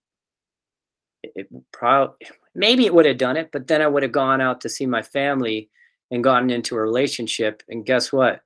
[1.23, 2.15] it probably
[2.55, 4.85] maybe it would have done it, but then I would have gone out to see
[4.85, 5.69] my family
[6.11, 7.63] and gotten into a relationship.
[7.69, 8.41] And guess what?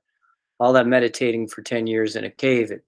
[0.60, 2.84] All that meditating for 10 years in a cave, it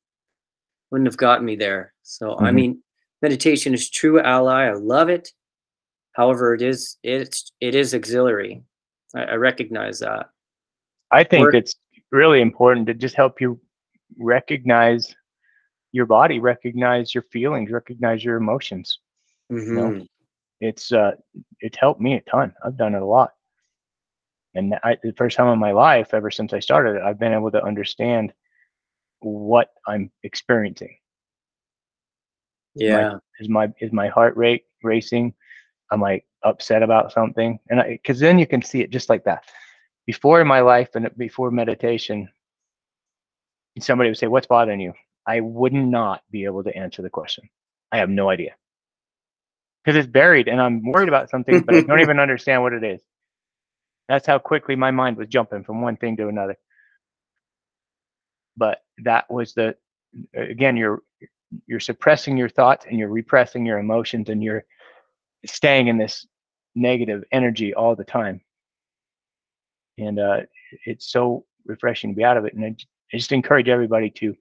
[0.90, 1.92] wouldn't have gotten me there.
[2.02, 2.44] So mm-hmm.
[2.44, 2.82] I mean,
[3.22, 4.64] meditation is true ally.
[4.64, 5.30] I love it.
[6.12, 8.62] However, it is it's it is auxiliary.
[9.14, 10.30] I, I recognize that.
[11.10, 11.74] I think it's
[12.12, 13.60] really important to just help you
[14.18, 15.14] recognize
[15.94, 18.98] your body recognize your feelings, recognize your emotions.
[19.50, 19.68] Mm-hmm.
[19.68, 20.04] You know, mm-hmm.
[20.60, 21.12] it's uh,
[21.60, 22.52] it's helped me a ton.
[22.64, 23.30] I've done it a lot,
[24.54, 27.32] and I, the first time in my life, ever since I started it, I've been
[27.32, 28.32] able to understand
[29.20, 30.96] what I'm experiencing.
[32.74, 35.34] Yeah, is my is my heart rate racing?
[35.92, 37.58] Am I upset about something?
[37.70, 39.44] And because then you can see it just like that.
[40.06, 42.28] Before in my life and before meditation,
[43.80, 44.94] somebody would say, "What's bothering you?"
[45.26, 47.48] I would not be able to answer the question.
[47.92, 48.54] I have no idea
[49.84, 52.84] because it's buried and I'm worried about something, but I don't even understand what it
[52.84, 53.00] is.
[54.08, 56.56] That's how quickly my mind was jumping from one thing to another.
[58.56, 59.76] But that was the
[60.34, 61.00] again you're
[61.66, 64.64] you're suppressing your thoughts and you're repressing your emotions and you're
[65.46, 66.26] staying in this
[66.74, 68.40] negative energy all the time.
[69.98, 70.40] And uh,
[70.86, 72.54] it's so refreshing to be out of it.
[72.54, 72.68] And I,
[73.12, 74.36] I just encourage everybody to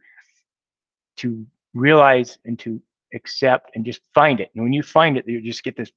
[1.17, 2.81] to realize and to
[3.13, 4.51] accept and just find it.
[4.55, 5.91] And when you find it, you just get this,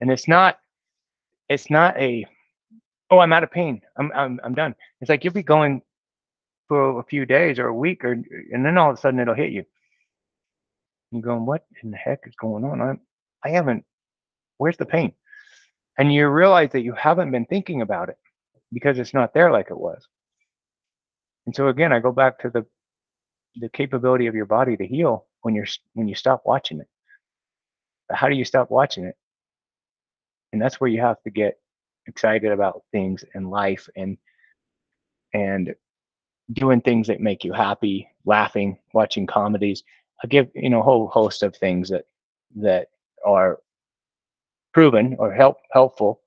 [0.00, 0.58] and it's not,
[1.48, 2.26] it's not a,
[3.10, 3.82] oh, I'm out of pain.
[3.98, 4.74] I'm, I'm, I'm done.
[5.00, 5.82] It's like you'll be going
[6.68, 9.34] for a few days or a week, or and then all of a sudden it'll
[9.34, 9.64] hit you.
[11.12, 12.80] You're going, what in the heck is going on?
[12.80, 13.00] I'm,
[13.44, 13.84] I haven't.
[14.58, 15.12] Where's the pain?
[15.98, 18.18] And you realize that you haven't been thinking about it
[18.72, 20.06] because it's not there like it was.
[21.46, 22.66] And so again, I go back to the
[23.58, 26.88] the capability of your body to heal when you're when you stop watching it.
[28.08, 29.16] But how do you stop watching it?
[30.56, 31.58] And that's where you have to get
[32.06, 34.16] excited about things in life and
[35.34, 35.74] and
[36.52, 39.84] doing things that make you happy, laughing, watching comedies.
[40.24, 42.06] I give you know a whole host of things that
[42.56, 42.88] that
[43.26, 43.60] are
[44.72, 46.22] proven or help helpful.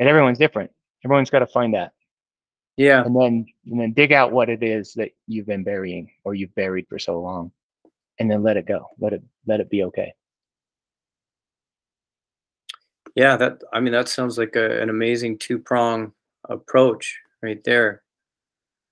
[0.00, 0.72] And everyone's different.
[1.04, 1.92] Everyone's got to find that
[2.76, 3.04] Yeah.
[3.04, 6.54] And then and then dig out what it is that you've been burying or you've
[6.56, 7.52] buried for so long.
[8.18, 8.88] And then let it go.
[8.98, 10.12] Let it let it be okay.
[13.14, 16.12] Yeah, that I mean that sounds like a, an amazing two-prong
[16.48, 18.02] approach right there.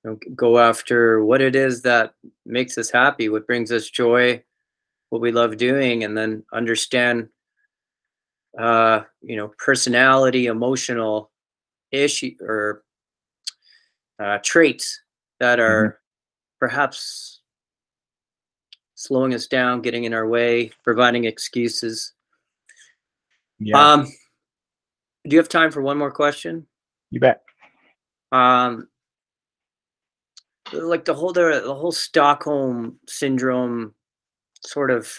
[0.04, 2.14] You know, go after what it is that
[2.46, 4.42] makes us happy, what brings us joy,
[5.10, 7.28] what we love doing, and then understand
[8.58, 11.30] uh, you know, personality, emotional
[11.92, 12.82] issue or
[14.18, 15.00] uh, traits
[15.38, 16.00] that are
[16.58, 17.40] perhaps
[18.94, 22.12] slowing us down, getting in our way, providing excuses.
[23.60, 23.92] Yeah.
[23.92, 24.04] Um,
[25.24, 26.66] do you have time for one more question?
[27.10, 27.42] you bet.
[28.32, 28.88] Um,
[30.72, 33.94] like the whole the, the whole Stockholm syndrome
[34.64, 35.12] sort of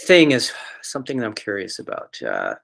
[0.00, 2.16] thing is something that I'm curious about.
[2.22, 2.54] Uh,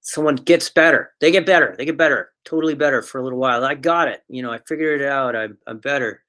[0.00, 3.64] someone gets better, they get better, they get better, totally better for a little while.
[3.64, 5.36] I got it, you know, I figured it out.
[5.36, 6.24] I'm I'm better,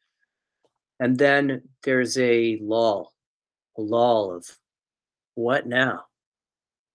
[1.00, 3.14] and then there's a lull,
[3.78, 4.46] a lull of
[5.34, 6.06] what now?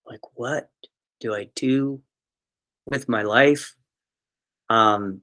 [0.07, 0.70] Like what
[1.20, 2.00] do I do
[2.86, 3.74] with my life?
[4.68, 5.20] Um,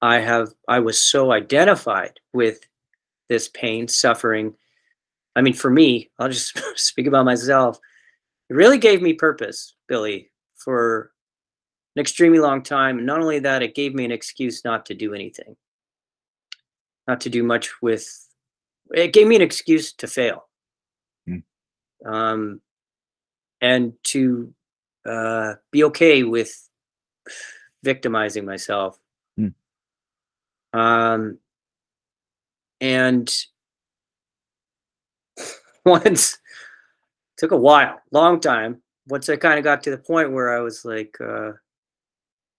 [0.00, 2.60] I have I was so identified with
[3.28, 4.54] this pain, suffering.
[5.36, 7.78] I mean, for me, I'll just speak about myself.
[8.48, 11.12] It really gave me purpose, Billy, for
[11.96, 12.98] an extremely long time.
[12.98, 15.56] And not only that, it gave me an excuse not to do anything,
[17.06, 18.08] not to do much with.
[18.94, 20.48] It gave me an excuse to fail,
[21.26, 21.38] Hmm.
[22.06, 22.60] um,
[23.60, 24.52] and to
[25.06, 26.68] uh, be okay with
[27.82, 28.98] victimizing myself.
[29.36, 29.48] Hmm.
[30.72, 31.38] Um,
[32.80, 33.34] and
[35.84, 36.38] once
[37.36, 38.82] took a while, long time.
[39.06, 41.52] Once I kind of got to the point where I was like, uh,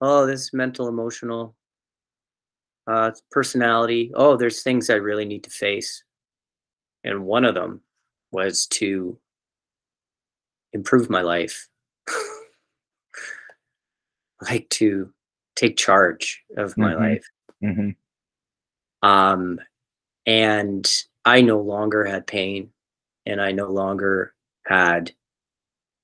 [0.01, 1.55] oh, this mental, emotional,
[2.87, 4.11] uh, personality.
[4.15, 6.03] Oh, there's things I really need to face.
[7.03, 7.81] And one of them
[8.31, 9.17] was to
[10.73, 11.67] improve my life.
[14.49, 15.11] like to
[15.55, 16.99] take charge of my Mhm.
[16.99, 17.25] life.
[17.61, 17.89] hmm
[19.01, 19.59] Um,
[20.25, 22.71] and I no longer had pain
[23.25, 24.33] and I no longer
[24.65, 25.13] had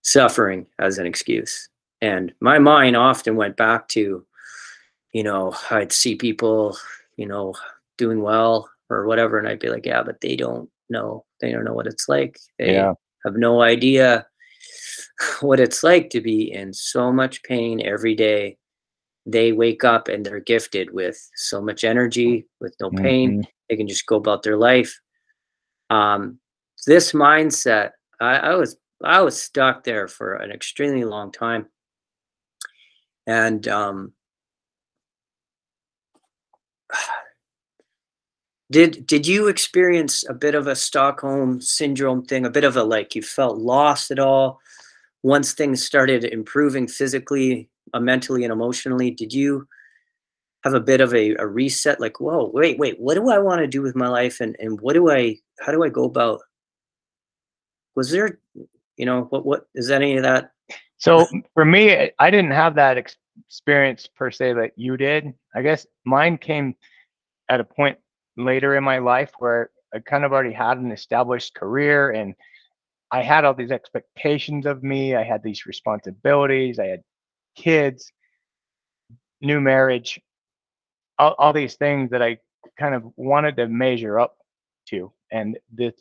[0.04, 1.70] suffering as an excuse.
[2.02, 4.26] And my mind often went back to,
[5.14, 6.78] you know, I'd see people,
[7.18, 7.54] you know,
[7.98, 11.26] doing well or whatever, and I'd be like, yeah, but they don't know.
[11.42, 12.38] They don't know what it's like.
[12.60, 12.94] They Yeah.
[13.26, 14.28] have no idea
[15.42, 18.58] what it's like to be in so much pain every day.
[19.26, 23.42] They wake up and they're gifted with so much energy, with no pain.
[23.42, 23.48] Mhm.
[23.70, 25.00] They can just go about their life.
[25.90, 26.40] Um,
[26.86, 31.68] this mindset, I, I was I was stuck there for an extremely long time,
[33.26, 34.14] and um,
[38.72, 42.46] did did you experience a bit of a Stockholm syndrome thing?
[42.46, 44.60] A bit of a like you felt lost at all
[45.26, 49.10] once things started improving physically, uh, mentally, and emotionally?
[49.10, 49.68] Did you
[50.64, 52.00] have a bit of a, a reset?
[52.00, 54.80] Like, whoa, wait, wait, what do I want to do with my life, and and
[54.82, 56.42] what do I, how do I go about?
[57.96, 58.38] Was there,
[58.98, 60.52] you know, what what is that any of that?
[60.98, 63.18] So for me, I- didn't have that ex-
[63.48, 65.34] experience per se that you did.
[65.56, 66.76] I guess mine came
[67.50, 67.98] at a point
[68.38, 72.36] later in my life where I kind of already had an established career and
[73.12, 75.16] I had all these expectations of me.
[75.16, 76.80] I had these responsibilities.
[76.80, 77.04] I had
[77.56, 78.12] kids,
[79.42, 80.20] new marriage,
[81.18, 82.38] all, all these things that I
[82.78, 84.38] kind of wanted to measure up
[84.90, 85.12] to.
[85.32, 85.94] And this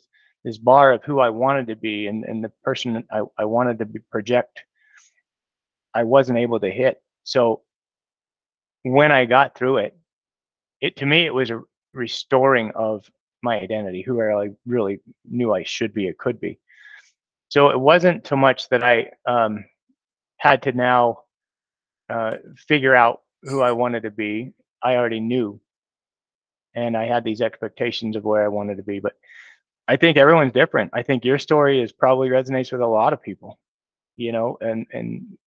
[0.43, 3.79] this bar of who I wanted to be and, and the person I, I wanted
[3.79, 4.61] to project,
[5.93, 7.01] I wasn't able to hit.
[7.23, 7.63] So
[8.83, 9.97] when I got through it,
[10.81, 11.61] it to me it was a
[11.93, 13.09] restoring of
[13.41, 16.59] my identity, who I really knew I should be or could be.
[17.49, 19.65] So it wasn't so much that I um,
[20.37, 21.19] had to now
[22.09, 22.35] uh,
[22.67, 24.53] figure out who I wanted to be.
[24.83, 25.59] I already knew,
[26.75, 28.99] and I had these expectations of where I wanted to be.
[28.99, 29.13] But
[29.87, 30.91] I think everyone's different.
[30.93, 33.59] I think your story is probably resonates with a lot of people,
[34.17, 35.37] you know, and and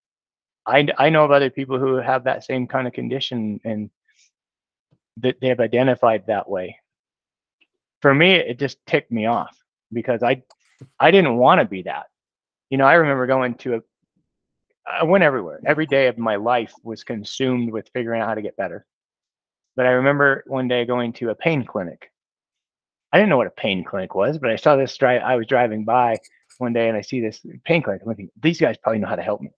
[0.67, 3.91] I I know of other people who have that same kind of condition and
[5.19, 6.79] that they have identified that way.
[8.03, 9.57] For me, it just ticked me off
[9.93, 10.43] because I
[10.99, 12.07] I didn't want to be that.
[12.71, 13.81] You know, I remember going to a
[14.91, 15.61] I went everywhere.
[15.67, 18.87] Every day of my life was consumed with figuring out how to get better.
[19.77, 22.11] But I remember one day going to a pain clinic.
[23.13, 25.23] I didn't know what a pain clinic was, but I saw this drive.
[25.23, 26.19] I was driving by
[26.59, 28.03] one day and I see this pain clinic.
[28.03, 29.51] I'm thinking, these guys probably know how to help me.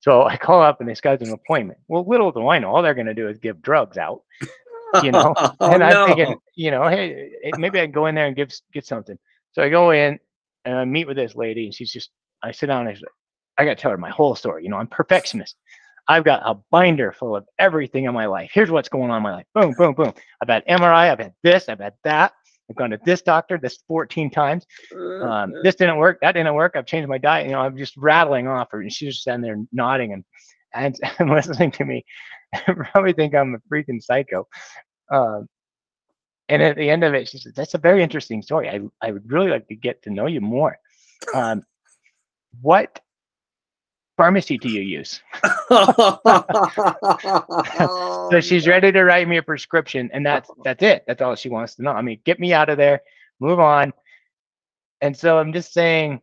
[0.00, 1.78] So I call up and they schedule an appointment.
[1.88, 4.22] Well, little do I know, all they're going to do is give drugs out,
[5.02, 5.34] you know.
[5.36, 6.06] oh, and I'm no.
[6.06, 9.18] thinking, you know, hey, eh, maybe I can go in there and give get something.
[9.52, 10.18] So I go in
[10.64, 12.10] and I meet with this lady, and she's just,
[12.42, 13.02] I sit down and I, say,
[13.58, 14.64] I got to tell her my whole story.
[14.64, 15.56] You know, I'm perfectionist.
[16.08, 18.50] I've got a binder full of everything in my life.
[18.52, 19.46] Here's what's going on in my life.
[19.54, 20.12] Boom, boom, boom.
[20.42, 21.10] I've had MRI.
[21.10, 21.68] I've had this.
[21.68, 22.32] I've had that.
[22.68, 24.64] I've gone to this doctor this 14 times.
[25.22, 26.18] Um, this didn't work.
[26.22, 26.74] That didn't work.
[26.76, 27.46] I've changed my diet.
[27.46, 30.24] You know, I'm just rattling off her, and she's just standing there nodding and
[30.72, 32.04] and, and listening to me.
[32.92, 34.46] probably think I'm a freaking psycho.
[35.12, 35.48] Um,
[36.50, 38.68] and at the end of it, she said, "That's a very interesting story.
[38.68, 40.78] I I would really like to get to know you more.
[41.34, 41.66] Um,
[42.62, 42.98] what
[44.16, 45.20] pharmacy do you use?"
[45.68, 46.18] so
[48.40, 51.04] she's ready to write me a prescription, and that's that's it.
[51.06, 51.92] That's all she wants to know.
[51.92, 53.02] I mean, get me out of there,
[53.38, 53.92] move on.
[55.02, 56.20] And so I'm just saying,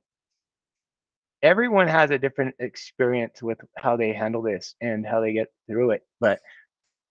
[1.42, 5.92] everyone has a different experience with how they handle this and how they get through
[5.92, 6.04] it.
[6.20, 6.42] But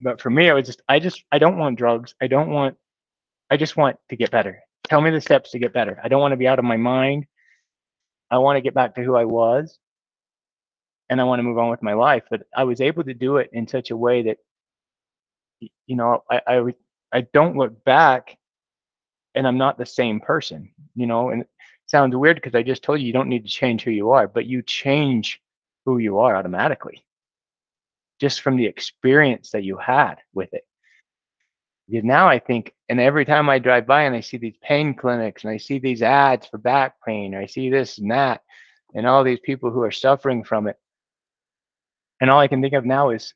[0.01, 2.15] but for me, I was just I just I don't want drugs.
[2.21, 2.77] I don't want.
[3.51, 4.63] I just want to get better.
[4.89, 6.01] Tell me the steps to get better.
[6.03, 7.27] I don't want to be out of my mind.
[8.31, 9.79] I want to get back to who I was
[11.09, 12.25] and I want to move on with my life.
[12.31, 14.39] But I was able to do it in such a way that,
[15.61, 16.75] you know, I I,
[17.13, 18.37] I don't look back,
[19.35, 20.71] and I'm not the same person.
[20.95, 21.49] You know, and it
[21.87, 24.27] sounds weird because I just told you you don't need to change who you are,
[24.29, 25.41] but you change
[25.85, 27.05] who you are automatically,
[28.21, 30.65] just from the experience that you had with it.
[31.89, 35.45] Now I think, and every time I drive by and I see these pain clinics
[35.45, 38.43] and I see these ads for back pain, or I see this and that,
[38.95, 40.77] and all these people who are suffering from it.
[42.21, 43.35] And all I can think of now is,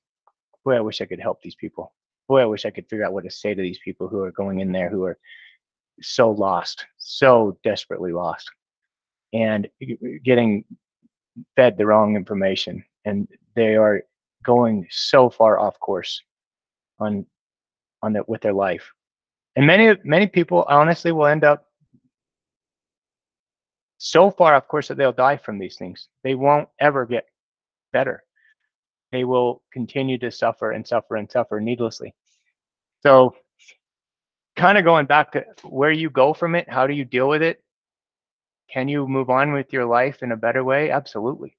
[0.65, 1.93] boy, I wish I could help these people.
[2.29, 4.33] Boy, I wish I could figure out what to say to these people who are
[4.33, 5.19] going in there who are
[6.01, 8.51] so lost, so desperately lost,
[9.33, 9.69] and
[10.25, 10.65] getting
[11.57, 12.85] fed the wrong information.
[13.05, 14.03] And they are
[14.43, 16.23] going so far off course
[16.99, 17.27] on
[18.03, 18.91] on the, with their life.
[19.57, 21.67] And many many people honestly will end up
[23.99, 26.09] so far of course that they'll die from these things.
[26.23, 27.27] They won't ever get
[27.93, 28.23] better
[29.13, 32.15] they will continue to suffer and suffer and suffer needlessly.
[33.03, 33.35] So,
[34.57, 37.43] kind of going back to where you go from it, how do you deal with
[37.43, 37.63] it?
[38.71, 40.91] Can you move on with your life in a better way?
[40.91, 41.57] Absolutely.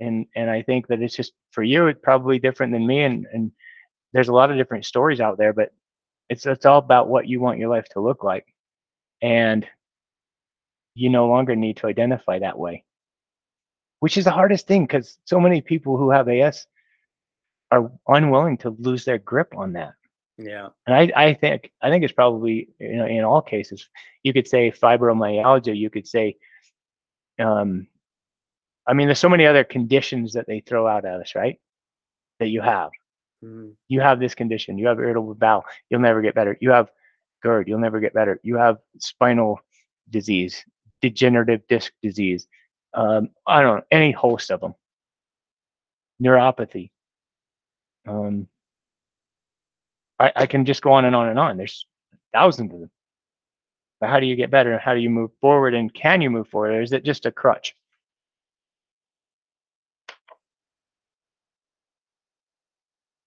[0.00, 3.02] And and I think that it's just for you, it's probably different than me.
[3.02, 3.50] And and
[4.12, 5.72] there's a lot of different stories out there, but
[6.28, 8.46] it's it's all about what you want your life to look like.
[9.20, 9.66] And
[10.94, 12.84] you no longer need to identify that way
[14.00, 16.66] which is the hardest thing because so many people who have AS
[17.70, 19.92] are unwilling to lose their grip on that.
[20.38, 20.68] yeah.
[20.86, 23.88] And I, I think I think it's probably you know in all cases
[24.22, 26.36] you could say fibromyalgia, you could say,
[27.38, 27.88] um,
[28.86, 31.58] I mean, there's so many other conditions that they throw out at us, right?
[32.40, 32.90] That you have.
[33.44, 33.76] Mhm.
[33.88, 34.78] You have this condition.
[34.78, 35.64] You have irritable bowel.
[35.90, 36.56] You'll never get better.
[36.60, 36.90] You have
[37.42, 37.68] GERD.
[37.68, 38.40] You'll never get better.
[38.42, 39.60] You have spinal
[40.10, 40.64] disease,
[41.02, 42.48] degenerative disc disease.
[42.94, 44.74] Um, I don't know any host of them.
[46.20, 46.90] Neuropathy.
[48.06, 48.48] Um,
[50.18, 51.56] I, I can just go on and on and on.
[51.56, 51.86] There's
[52.32, 52.90] thousands of them.
[54.00, 54.78] But how do you get better?
[54.78, 55.74] How do you move forward?
[55.74, 56.72] And can you move forward?
[56.72, 57.74] Or is it just a crutch?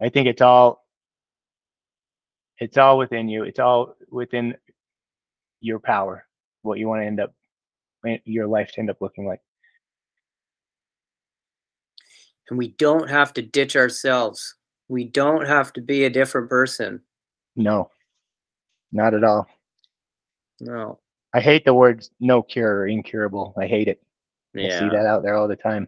[0.02, 0.86] I think it's all
[2.60, 3.44] it's all within you.
[3.44, 4.56] It's all within
[5.62, 6.26] your power.
[6.62, 7.34] What you want to end up
[8.06, 9.42] eh, your life to end up looking like.
[12.50, 14.56] And we don't have to ditch ourselves.
[14.90, 17.02] We don't have to be a different person.
[17.56, 17.90] No,
[18.92, 19.48] not at all.
[20.60, 21.00] No.
[21.34, 23.54] I hate the words no cure or incurable.
[23.58, 24.02] I hate it.
[24.54, 24.76] Yeah.
[24.76, 25.88] I see that out there all the time.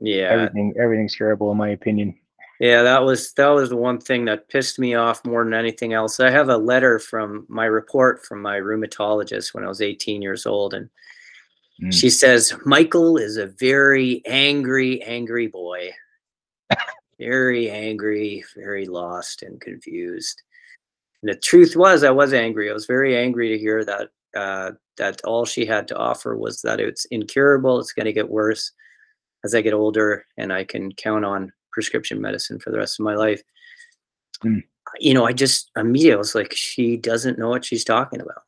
[0.00, 0.28] Yeah.
[0.30, 2.18] Everything everything's curable in my opinion.
[2.60, 5.92] Yeah, that was that was the one thing that pissed me off more than anything
[5.92, 6.18] else.
[6.18, 10.44] I have a letter from my report from my rheumatologist when I was 18 years
[10.46, 10.88] old, and
[11.80, 11.92] Mm.
[11.92, 15.92] she says Michael is a very angry, angry boy,
[17.20, 20.42] very angry, very lost and confused.
[21.22, 22.68] And the truth was, I was angry.
[22.70, 26.60] I was very angry to hear that uh, that all she had to offer was
[26.62, 27.78] that it's incurable.
[27.78, 28.72] It's going to get worse
[29.44, 33.04] as I get older, and I can count on prescription medicine for the rest of
[33.04, 33.40] my life.
[34.44, 34.64] Mm.
[34.98, 38.42] You know, I just immediately was like, she doesn't know what she's talking about.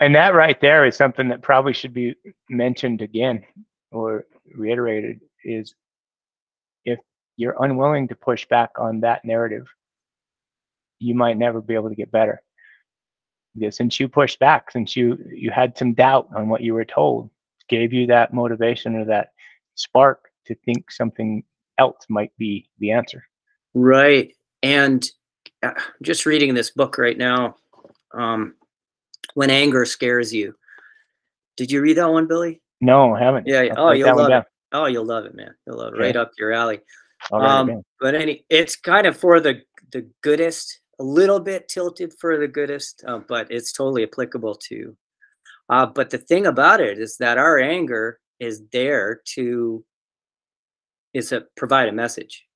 [0.00, 2.16] And that right there is something that probably should be
[2.48, 3.44] mentioned again
[3.92, 5.76] or reiterated is
[6.84, 6.98] if
[7.36, 9.68] you're unwilling to push back on that narrative,
[10.98, 12.42] you might never be able to get better.
[13.54, 16.84] Because since you pushed back, since you you had some doubt on what you were
[16.84, 17.30] told,
[17.68, 19.28] gave you that motivation or that
[19.76, 21.44] spark to think something
[21.80, 23.24] else might be the answer.
[23.74, 24.32] Right.
[24.62, 25.04] And
[25.62, 27.56] uh, just reading this book right now.
[28.12, 28.54] Um,
[29.34, 30.54] when anger scares you.
[31.56, 32.60] Did you read that one, Billy?
[32.80, 33.46] No, I haven't.
[33.46, 33.72] Yeah.
[33.76, 34.40] I'll Oh, you'll love down.
[34.42, 34.46] it.
[34.72, 35.54] Oh, you'll love it, man.
[35.66, 35.96] You'll love it.
[35.96, 36.04] Okay.
[36.06, 36.80] Right up your alley.
[37.32, 39.62] I'll write it Um, but any, it's kind of for the
[39.92, 44.96] the goodist, a little bit tilted for the goodist, uh, but it's totally applicable to.
[45.68, 49.84] Uh, but the thing about it is that our anger is there to
[51.14, 52.46] is a provide a message,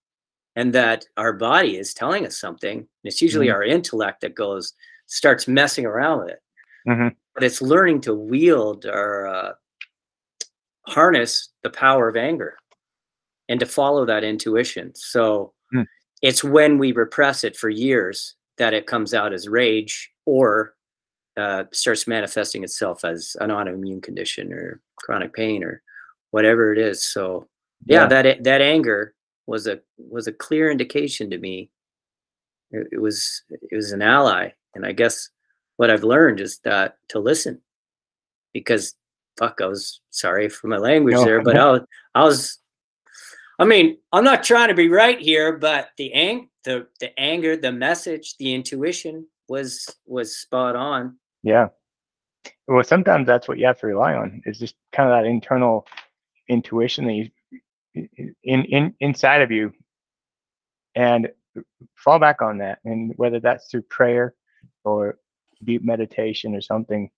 [0.56, 2.78] and that our body is telling us something.
[2.78, 3.54] and It's usually Mhm.
[3.54, 4.72] our intellect that goes
[5.06, 6.42] starts messing around with it,
[6.88, 7.14] Mhm.
[7.34, 9.52] but it's learning to wield or uh,
[10.86, 12.56] harness the power of anger
[13.48, 14.94] and to follow that intuition.
[14.94, 15.82] So Hmm.
[16.22, 20.74] it's when we repress it for years that it comes out as rage or
[21.36, 25.82] uh, starts manifesting itself as an autoimmune condition or chronic pain or
[26.30, 27.04] whatever it is.
[27.04, 27.48] So
[27.86, 28.06] yeah, Yeah.
[28.08, 29.14] that that anger
[29.46, 31.70] was a was a clear indication to me.
[32.70, 35.28] It, it was it was an ally, and I guess
[35.76, 37.60] what I've learned is that to listen,
[38.52, 38.94] because
[39.38, 41.80] fuck, I was sorry for my language No, there, but I was
[42.14, 42.58] I was
[43.58, 47.56] I mean, I'm not trying to be right here, but the ang the the anger,
[47.56, 51.16] the message, the intuition was was spot on.
[51.42, 51.68] Yeah.
[52.66, 55.86] Well, sometimes that's what you have to rely on is just kind of that internal
[56.48, 57.30] intuition that you
[57.94, 58.34] in
[58.64, 59.72] in inside of you,
[60.94, 61.30] and
[61.96, 62.78] fall back on that.
[62.84, 64.34] And whether that's through prayer
[64.84, 65.18] or
[65.64, 67.10] deep meditation or something,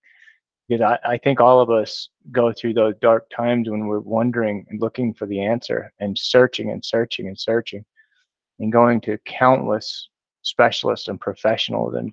[0.68, 4.66] because I, I think all of us go through those dark times when we're wondering
[4.68, 7.84] and looking for the answer and searching and searching and searching
[8.58, 10.08] and going to countless
[10.42, 12.12] specialists and professionals and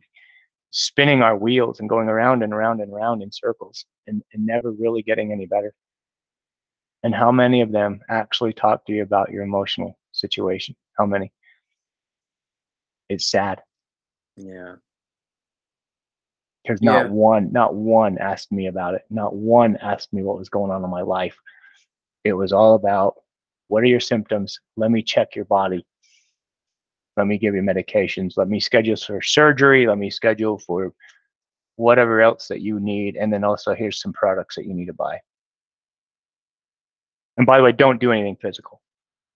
[0.71, 4.71] spinning our wheels and going around and around and around in circles and, and never
[4.71, 5.73] really getting any better.
[7.03, 10.75] And how many of them actually talk to you about your emotional situation?
[10.97, 11.31] How many?
[13.09, 13.61] It's sad
[14.37, 14.75] Yeah.
[16.63, 17.11] because not Yeah.
[17.11, 19.05] one, not one asked me about it.
[19.09, 21.37] Not one asked me what was going on in my life.
[22.23, 23.15] It was all about
[23.67, 24.59] what are your symptoms?
[24.77, 25.85] Let me check your body.
[27.17, 28.37] Let me give you medications.
[28.37, 29.85] Let me schedule for surgery.
[29.87, 30.93] Let me schedule for
[31.75, 33.17] whatever else that you need.
[33.17, 35.19] And then also here's some products that you need to buy.
[37.37, 38.81] And by the way, don't do anything physical.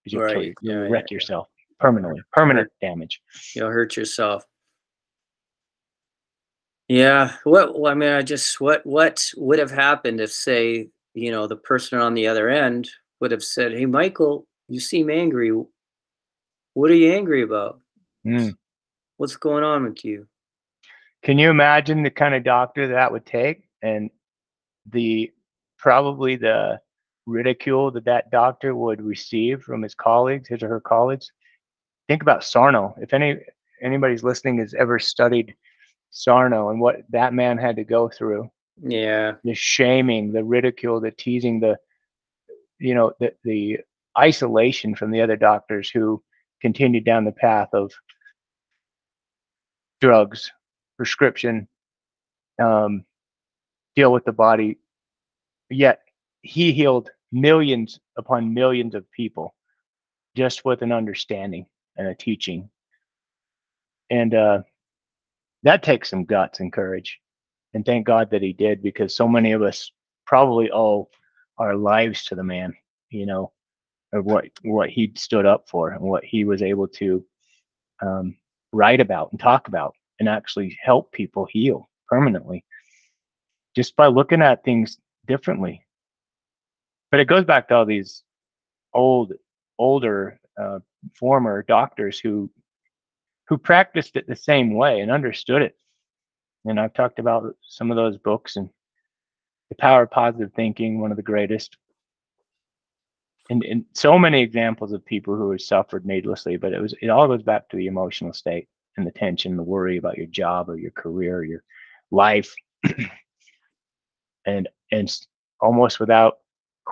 [0.03, 0.37] 'cause You'll, Right.
[0.47, 0.53] you.
[0.61, 1.15] Yeah, yeah, wreck yeah.
[1.15, 1.49] yourself
[1.79, 3.21] permanently, permanent damage.
[3.55, 4.43] You'll hurt yourself.
[6.87, 7.35] Yeah.
[7.43, 11.47] What well, I mean, I just what what would have happened if say, you know,
[11.47, 15.51] the person on the other end would have said, Hey Michael, you seem angry.
[16.73, 17.81] What are you angry about?
[18.25, 18.55] Mm.
[19.17, 20.27] What's going on with you?
[21.23, 24.09] Can you imagine the kind of doctor that would take and
[24.85, 25.31] the
[25.77, 26.79] probably the
[27.27, 31.31] ridicule that that doctor would receive from his colleagues, his or her colleagues?
[32.07, 32.95] Think about Sarno.
[32.99, 33.37] If any
[33.81, 35.53] anybody's listening has ever studied
[36.09, 38.49] Sarno and what that man had to go through,
[38.81, 39.33] Yeah.
[39.43, 41.77] the shaming, the ridicule, the teasing, the
[42.79, 43.79] you know, the the
[44.17, 46.23] isolation from the other doctors who
[46.61, 47.91] continued down the path of
[50.01, 50.51] drugs,
[50.97, 51.67] prescription,
[52.59, 53.05] um,
[53.95, 54.77] deal with the body.
[55.69, 56.01] Yet
[56.41, 59.53] he healed millions upon millions of people
[60.35, 61.65] just with an understanding
[61.97, 62.69] and a teaching.
[64.09, 64.61] And uh,
[65.63, 67.19] that takes some guts and courage.
[67.73, 69.91] And thank God that he did because so many of us
[70.25, 71.09] probably owe
[71.57, 72.73] our lives to the man,
[73.09, 73.51] you know,
[74.13, 77.25] of what what he stood up for and what he was able to
[78.01, 78.37] um,
[78.71, 82.63] write about and talk about and actually help people heal permanently
[83.75, 84.97] just by looking at things
[85.27, 85.85] differently.
[87.11, 88.23] But it goes back to all these
[88.93, 89.33] old,
[89.77, 90.79] older, uh,
[91.19, 92.49] former doctors who
[93.47, 95.77] who practiced it the same way and understood it.
[96.65, 98.69] And I've talked about some of those books and
[99.69, 101.77] the power of positive thinking, one of the greatest.
[103.49, 107.09] And, and so many examples of people who have suffered needlessly, but it was it
[107.09, 108.67] all goes back to the emotional state
[108.97, 111.63] and the tension, the worry about your job or your career, or your
[112.11, 112.53] life,
[114.45, 115.17] and and
[115.61, 116.39] almost without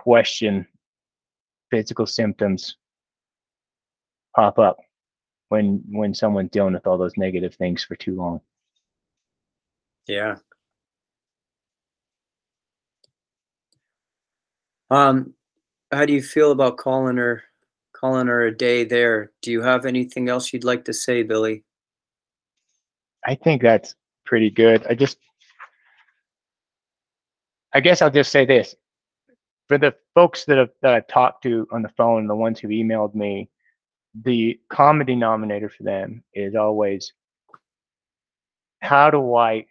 [0.06, 0.68] question,
[1.72, 2.78] physical symptoms
[4.36, 4.78] pop up
[5.50, 8.40] when when someone's dealing with all those negative things for too long.
[10.08, 10.36] Yeah.
[14.92, 15.34] Um,
[15.92, 17.44] how do you feel about calling her
[17.94, 19.32] calling her a day there?
[19.42, 21.64] Do you have anything else you'd like to say, Billy?
[23.26, 24.86] I think that's pretty good.
[24.88, 25.18] I just,
[27.74, 28.76] I guess I'll just say this.
[29.68, 32.68] For the folks that have that I've talked to on the phone, the ones who
[32.68, 33.50] emailed me,
[34.24, 37.14] the common denominator for them is always
[38.82, 39.66] how do I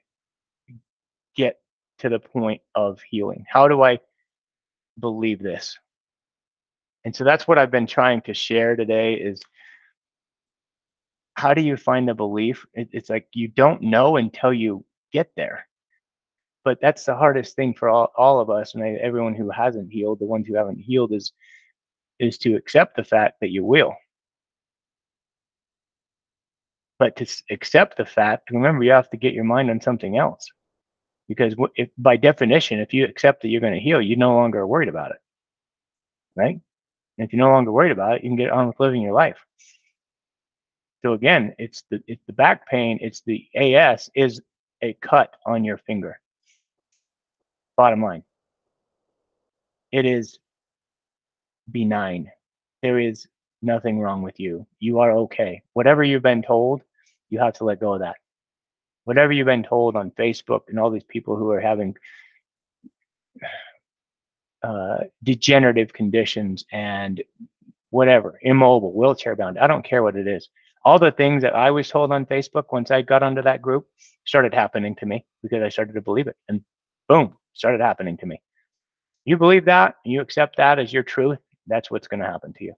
[1.37, 1.61] get
[1.99, 3.45] to the point of healing?
[3.49, 4.01] How do I
[4.99, 5.79] believe this?
[7.05, 9.43] And so that's what I've been trying to share today is
[11.35, 12.67] how do you find the belief?
[12.75, 15.67] It, it's like you don't know until you get there.
[16.65, 20.19] But that's the hardest thing for all, all of us and everyone who hasn't healed,
[20.19, 21.33] the ones who haven't healed is
[22.21, 23.95] is to accept the fact that you will.
[26.99, 30.49] But to accept the fact, remember you have to get your mind on something else.
[31.29, 34.61] Because if, by definition, if you accept that you're going to heal, you're no longer
[34.61, 35.19] are worried about it.
[36.37, 36.61] Right?
[37.19, 39.13] And if you're no longer worried about it, you can get on with living your
[39.13, 39.39] life.
[41.03, 44.41] So again, it's the it's the back pain, it's the AS is
[44.83, 46.19] a cut on your finger.
[47.77, 48.23] Bottom line.
[49.93, 50.39] It is
[51.71, 52.31] benign.
[52.83, 53.27] There is
[53.63, 54.67] nothing wrong with you.
[54.79, 55.63] You are okay.
[55.73, 56.83] Whatever you've been told,
[57.31, 58.17] you have to let go of that.
[59.05, 61.97] Whatever you've been told on Facebook and all these people who are having
[64.63, 67.23] uh, degenerative conditions and
[67.91, 70.49] whatever, immobile, wheelchair bound, I don't care what it is.
[70.85, 73.89] All the things that I was told on Facebook once I got onto that group
[74.27, 76.37] started happening to me because I started to believe it.
[76.49, 76.63] And
[77.09, 78.41] boom, started happening to me.
[79.25, 82.65] You believe that, you accept that as your truth, that's what's going to happen to
[82.65, 82.75] you.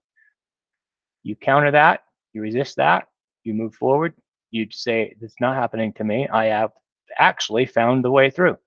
[1.23, 3.07] You counter that, you resist that,
[3.43, 4.13] you move forward,
[4.51, 6.27] you say, It's not happening to me.
[6.27, 6.71] I have
[7.17, 8.57] actually found the way through.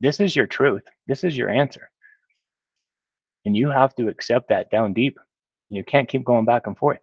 [0.00, 0.82] This is your truth.
[1.06, 1.88] This is your answer.
[3.44, 5.18] And you have to accept that down deep.
[5.70, 6.98] You can't keep going back and forth.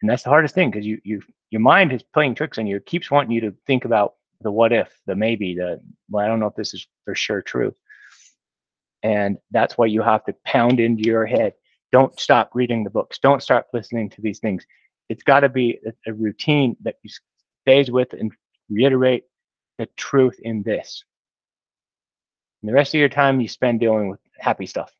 [0.00, 2.76] And that's the hardest thing because you you your mind is playing tricks on you.
[2.76, 5.80] It keeps wanting you to think about the what if, the maybe, the
[6.10, 7.74] well, I don't know if this is for sure true.
[9.02, 11.54] And that's why you have to pound into your head.
[11.92, 13.18] Don't stop reading the books.
[13.18, 14.66] Don't stop listening to these things.
[15.08, 17.10] It's got to be a, a routine that you
[17.62, 18.32] stays with and
[18.68, 19.24] reiterate
[19.78, 21.04] the truth in this.
[22.62, 24.92] And the rest of your time you spend dealing with happy stuff.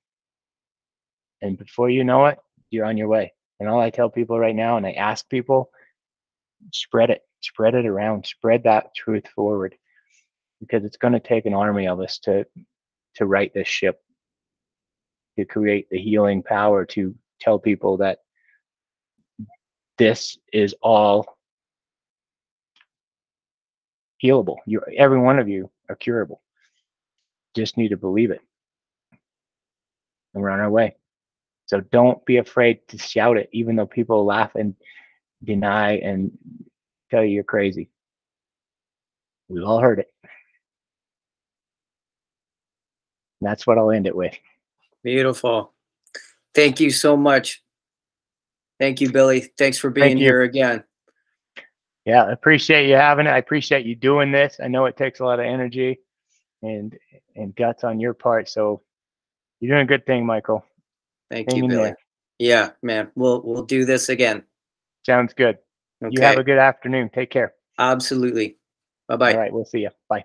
[1.42, 2.38] And before you know it,
[2.70, 3.32] you're on your way.
[3.58, 5.70] And all I tell people right now, and I ask people,
[6.72, 9.74] spread it, spread it around, spread that truth forward,
[10.60, 12.46] because it's going to take an army of us to
[13.14, 14.02] to right this ship,
[15.38, 18.18] to create the healing power to tell people that
[19.98, 21.38] this is all
[24.22, 24.56] healable.
[24.66, 26.42] You, every one of you are curable.
[27.54, 28.40] Just need to believe it,
[30.34, 30.96] and we're on our way.
[31.66, 34.74] So don't be afraid to shout it, even though people laugh and
[35.42, 36.30] deny and
[37.10, 37.88] tell you you're crazy.
[39.48, 40.12] We've all heard it.
[43.40, 44.34] That's what I'll end it with.
[45.02, 45.72] Beautiful.
[46.54, 47.62] Thank you so much.
[48.78, 49.52] Thank you, Billy.
[49.58, 50.84] Thanks for being here again.
[52.04, 53.30] Yeah, I appreciate you having it.
[53.30, 54.58] I appreciate you doing this.
[54.62, 55.98] I know it takes a lot of energy
[56.62, 56.96] and
[57.34, 58.48] and guts on your part.
[58.48, 58.82] So
[59.60, 60.64] you're doing a good thing, Michael.
[61.30, 61.82] Thank Hang you, Billy.
[61.84, 61.96] There.
[62.38, 63.10] Yeah, man.
[63.16, 64.44] We'll we'll do this again.
[65.04, 65.58] Sounds good.
[66.02, 66.12] Okay.
[66.12, 67.10] You have a good afternoon.
[67.12, 67.54] Take care.
[67.78, 68.56] Absolutely.
[69.08, 69.32] Bye bye.
[69.32, 69.52] All right.
[69.52, 69.90] We'll see you.
[70.08, 70.24] Bye.